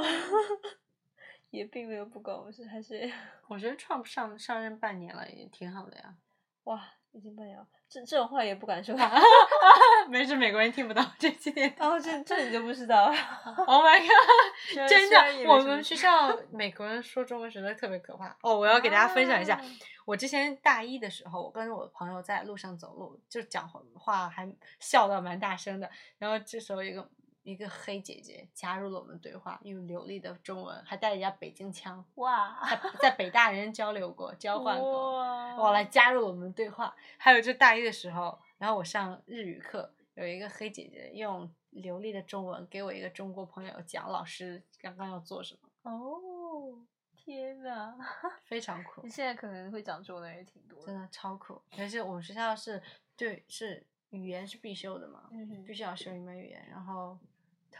[1.51, 3.11] 也并没有不管我们事，还是
[3.49, 6.17] 我觉得 Trump 上上任半年了，也挺好的呀。
[6.65, 8.97] 哇，已经半年了，这这种话也不敢说。
[10.09, 11.75] 没事，美国人听不到 这几点。
[11.79, 13.15] 哦，这这你就不知道了，
[13.67, 14.89] Oh my god！
[14.89, 18.35] 真的，我们学校美国人说中文实在特别可怕。
[18.41, 19.63] 哦，我要给大家分享一下，啊
[20.05, 25.89] 我之前大一的时候，我跟我朋友在路上走路，就讲话还笑到蛮大声的。
[26.19, 27.09] 然后这时候一个
[27.43, 35.19] 一个黑姐姐加入了我们对话，用流利的中文，还带着一下北京腔，哇在在北大人交流过，交换过。
[35.19, 36.95] 哇我来加入我们对话。
[37.19, 46.79] 还有就大一的时候，然后我上日语课，有一个黑姐姐用流利的中文给我一个中国朋友讲老师刚刚要做什么，哦，
[47.17, 47.97] 天哪！
[48.45, 50.87] 非常酷你，现在可能会讲中文的人也挺多的。
[50.87, 51.61] 真的超酷。
[51.77, 52.81] 而且我们学校是
[53.17, 57.19] 对是语言是必修的嘛，嗯必须要修一门语言，然后。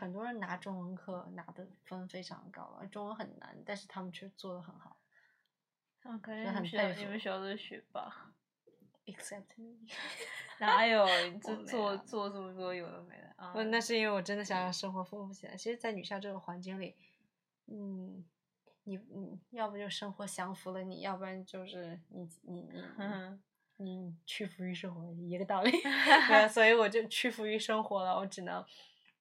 [0.03, 4.97] 很多人拿中文课拿的分非常高，中文很难，但是他们却做的很好。
[6.03, 8.33] 嗯，可是能你们学校很佩服你们学校都是学霸
[9.07, 9.87] ，Except me，
[10.59, 13.53] 哪有你这 做做这么多有的没的啊？
[13.53, 15.55] 不，那是因为我真的想让生活丰富起来。
[15.55, 16.97] 其实，在女校这个环境里，
[17.67, 18.25] 嗯，
[18.83, 23.41] 你你要不就生活降服了你，要不然就是你你你嗯
[23.79, 25.71] 你你屈服于生活，一个道理。
[25.71, 28.65] 对，所以我就屈服于生活了，我只能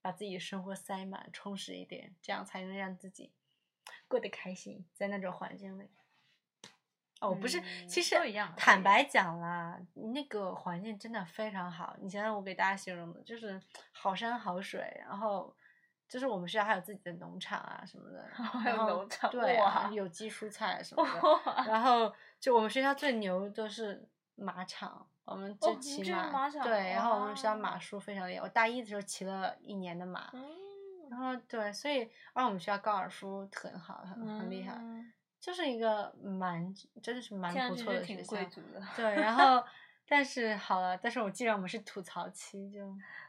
[0.01, 3.31] 把自己的生活塞满，充实一点，这样才能让自己
[4.07, 5.89] 过得开心，在那种环境里。
[7.19, 11.95] 哦，不是，嗯其实都一样坦白讲啦，那个环境真的非常好。
[12.01, 15.55] 你想想，我给大家形容的就是好山好水，然后
[16.09, 19.55] 就是我们学校还有自己的农场啊什么的， 还有农场对
[19.93, 21.63] 有机蔬菜什么的。
[21.67, 28.41] 然后就我们学校最牛的是马场，我们就骑马，马对，然后我们学校马术非常厉害。
[28.41, 30.43] 我大一的时候骑了一年的马，嗯
[31.09, 32.03] 然后对，所以
[32.33, 38.29] 而且我们学校高尔夫很好，很很厉害，嗯就是一个蛮真的是蛮不错的学校。
[38.29, 38.81] 贵族的。
[38.95, 39.63] 对，然 后
[40.07, 42.85] 但是好了，但是我既然我们是吐槽期，就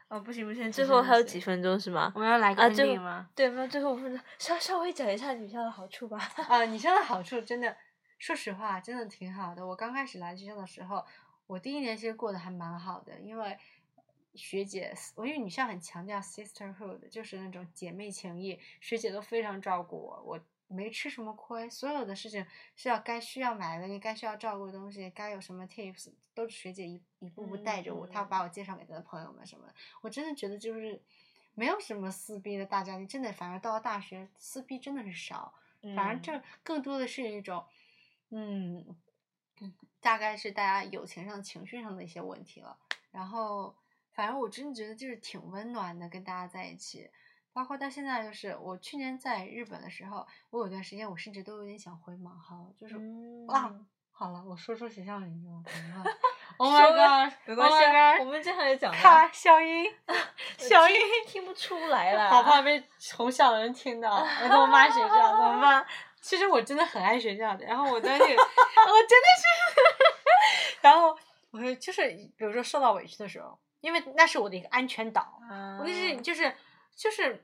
[0.07, 2.19] 哦，不行不行，最后还有几分钟是吗我？
[2.19, 3.29] 们要来个啊，最 ending 吗？
[3.35, 6.17] 对，没有最后五分钟，稍稍微讲一下女校的好处吧。
[6.47, 7.75] 啊，女校的好处真的，
[8.19, 9.65] 说实话，真的挺好的。
[9.65, 11.03] 我刚开始来学校的时候，
[11.47, 13.57] 我第一年其实过得还蛮好的，因为
[14.35, 30.99] 学姐，我因为女校很强调 sisterhood，就是那种姐妹情谊，学姐都非常照顾我，我没吃什么亏，所有的事情是要该需要买的，你该需要照顾的东西，该有什么 tips，都是学姐一一步步带着我，她嗯把我介绍给她的朋友们什么的，我真的觉得就是
[31.53, 35.53] 没有什么撕逼的大家庭，真的，反而到了大学，撕逼真的是少。
[35.95, 37.65] 反而嗯这更多的是一种，
[38.29, 38.95] 嗯，
[39.59, 39.73] 嗯
[40.03, 42.77] 大概是大家友情上、情绪上的一些问题了。
[43.11, 43.73] 然后，
[44.13, 47.09] 反正我真的觉得就是挺温暖的，跟大家在一起。
[47.53, 53.73] 包括到现在，就是我去年在日本的时候，我有段时间我甚至都有点想回马哈，就是、嗯啊，
[54.11, 55.63] 好了，我说出学校名字了？
[56.57, 57.33] Oh my god！
[57.45, 59.85] 没关系 Oh my 啊，god 我们这还有讲吗卡小英，
[60.57, 60.95] 小英，
[61.25, 65.85] 听不出来 了，好怕被从小的人听到，我跟我妈学校怎么办？
[66.23, 71.15] 其实我真的很爱学校的，然后我当时，我真的是， 然后
[71.51, 72.07] 我会就是
[72.37, 76.55] 比如说受到委屈的时候，因为那是我的一个安全岛，啊，我就是就是
[76.95, 77.43] 就是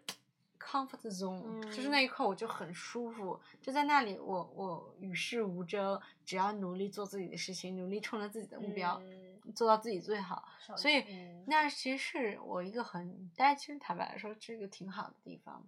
[0.57, 10.47] comfort zone，、就是嗯那一刻我就很舒服，就在那里我我与世无争，只要努力做自己的事情，努力冲着自己的目标，嗯做到自己最好。
[10.77, 15.67] 所以嗯那其实是我一个很，但其实坦白来说，是一个挺好的地方。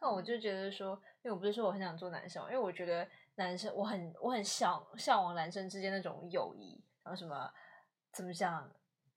[0.00, 7.50] 那我就觉得说，因为我不是说我很想做男生，因为我觉得男生我很我很向向往男生之间那种友谊，然后什么
[8.12, 8.68] 怎么讲，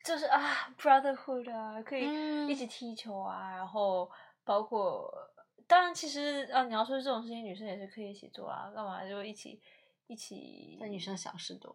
[0.04, 4.10] 就是啊 brotherhood 啊，可以一嗯起踢球啊，然后
[4.44, 5.10] 包括
[5.68, 9.62] 当然其实啊你要说这种事情，女生也是可以一起做啊，干嘛就一起
[10.08, 10.78] 一起？
[10.82, 11.74] 但女生小事多，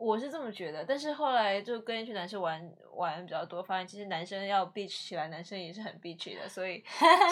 [0.00, 6.82] 我是这么觉得，但是后来就跟一群男生玩玩比较多，发现其实男生要 bitch 起来，男生也是很 bitch 的，所以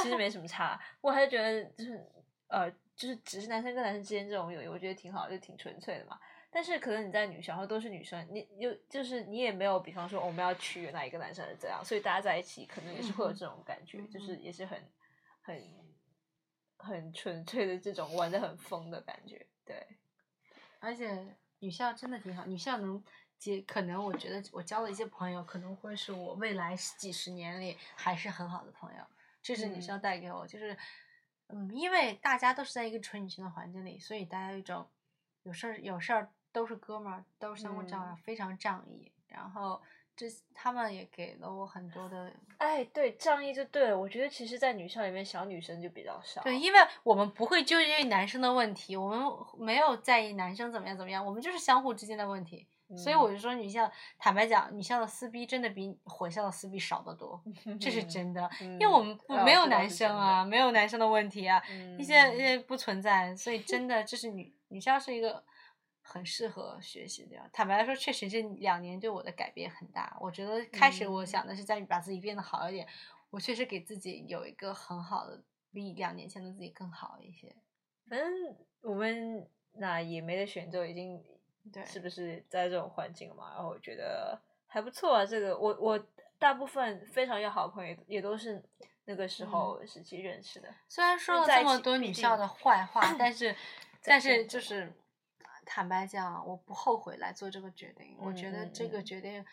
[0.03, 0.79] 其实没什么差。
[1.01, 2.07] 我还是觉得就是
[2.49, 6.19] 呃，就是只是男生跟男生之间这种友谊，我觉得挺好，就挺纯粹的嘛。
[6.51, 14.79] 但是可能你在女校，然后都是女生，你就就是你也没有，比方说我们要取悦哪一个男生是这样，所以大家在一起可能也是会有这种感觉，嗯就是也是很
[15.43, 15.63] 很
[16.77, 19.87] 很纯粹的这种玩的很疯的感觉，对。
[20.81, 23.03] 而且女校真的挺好，女校能
[23.39, 29.03] 结，可能我觉得我交了一些朋友，可能会是我未来几十年里还是很好的朋友。
[29.41, 30.77] 这是女校嗯带给我，就是，
[31.47, 34.87] 嗯，因为大家都是在一个纯女性的环境里，所以大家有一种
[35.45, 39.11] 有事儿有事儿都是哥们儿，都是相互照料，嗯非常仗义。
[39.29, 39.81] 然后
[40.19, 43.97] 这他们也给了我很多的哎，对，仗义就对了。
[43.97, 46.43] 我觉得其实，在女校里面，小女生就比较少。
[46.43, 49.23] 对，因为我们不会纠结于男生的问题，我们
[49.57, 52.67] 没有在意男生怎么样怎么样，我们就是相互之间的问题。
[52.97, 53.89] 所以嗯我就说，女校
[54.19, 57.41] 坦白讲，女校的撕逼真的比火校的撕逼少得多，
[57.79, 58.51] 这是真的。
[58.61, 61.63] 因为我们没有男生啊，没有男生的问题啊，
[61.99, 65.45] 一些一些不存在，所以真的这是女女校是一个
[66.09, 67.49] 很适合学习的地方。
[67.53, 70.17] 坦白来说，确实这两年对我的改变很大。
[70.19, 72.89] 我觉得开始我嗯想的是在把自己变得好一点，
[73.31, 75.43] 我确实给自己有一个很好的，
[75.73, 77.55] 比两年前的自己更好一些。
[78.09, 81.23] 反正我们那也没得选，就已经
[81.71, 83.51] 对是不是在这种环境嘛？
[83.55, 85.27] 然后我觉得还不错啊。
[85.27, 86.07] 这个我我
[86.39, 88.63] 大部分非常要好的朋友也都是
[89.05, 90.75] 那个时候时期认识的。
[90.89, 93.55] 虽然说了这么多女校的坏话，但 是
[94.03, 94.91] 但是就是
[95.69, 98.17] 坦白讲，我不后悔来做这个决定。
[98.19, 99.45] 我觉得嗯这个嗯决定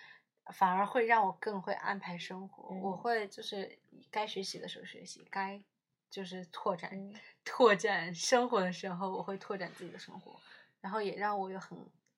[0.53, 2.73] 反而会让我更会安排生活。
[2.73, 3.77] 我嗯会就是
[4.09, 5.61] 该学习的时候学习，该
[6.09, 7.13] 就是拓展、嗯
[7.43, 10.39] 拓展生活的时候，我会拓展自己的生活，
[10.79, 11.77] 然后也让我有很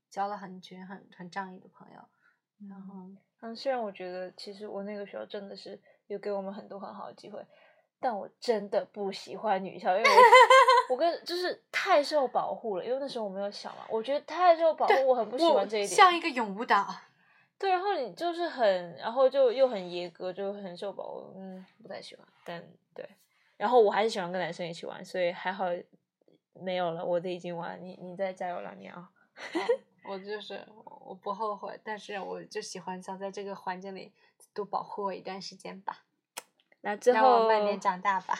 [0.10, 2.00] 交了很群很很仗义的朋友。
[2.70, 3.10] 然后
[3.42, 7.44] 嗯，虽然我觉得其实我那个时候真的是有给我们很多很好的机会，
[8.00, 10.22] 但我真的不喜欢女校，因为我
[10.90, 15.88] 我跟就是太受保护了，因为那时候我没有小嘛，我觉得太受保护，我很不喜欢这一点。
[15.88, 16.88] 像一个永无岛。
[17.60, 22.24] 对，然后你就是很，然后就又很严格，就很受保护，嗯，不太喜欢。
[22.46, 22.64] 但
[22.94, 23.04] 对，
[23.58, 25.66] 然后我还是喜欢跟男生一起玩，所以还好
[26.54, 29.10] 没有了，我的已经玩，你你再加油两年啊！
[30.08, 34.14] 我就是我我不后悔，但是我就喜欢想在这个环境里
[34.54, 36.04] 多保护我一段时间吧，
[36.82, 38.40] 那最让我后慢点长大吧。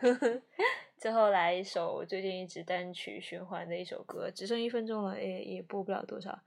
[1.00, 6.38] 最后来一首我最近一直单曲循环的一首歌，只剩一分钟了，也也播不了多少。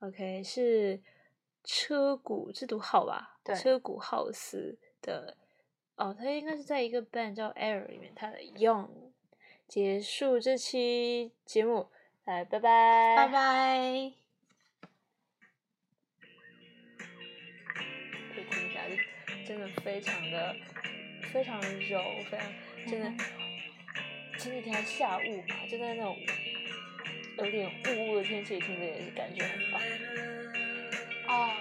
[0.00, 1.00] OK，是
[1.62, 3.38] 车谷，是读号吧？
[3.44, 5.36] 对车谷浩司的，
[5.94, 8.88] 哦，他应该是在一个 band 叫 Air 里面，他的 Young。
[9.68, 11.86] 结束这期节目，
[12.24, 13.28] 来，拜拜，拜。
[13.28, 14.12] 拜。
[18.34, 18.96] 可以听一下，就
[19.46, 20.56] 真的非常的
[21.32, 22.52] 非常柔，非常
[22.88, 23.41] 真的。
[24.42, 26.18] 前几天还下雾嘛，就在那种
[27.38, 29.80] 有点雾雾的天气里听着也是感觉很棒。
[31.28, 31.52] 哦，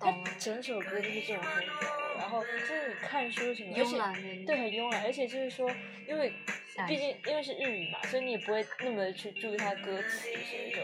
[0.00, 0.12] 它。
[0.36, 1.86] 整首歌就是这种风格，
[2.18, 5.70] 然后就是你看书什么，而慵且对，很慵懒，而且就是说，
[6.08, 6.32] 因为
[6.88, 10.78] 毕竟因为是日语嘛，所以你也不会那么的去注意它歌词，所以就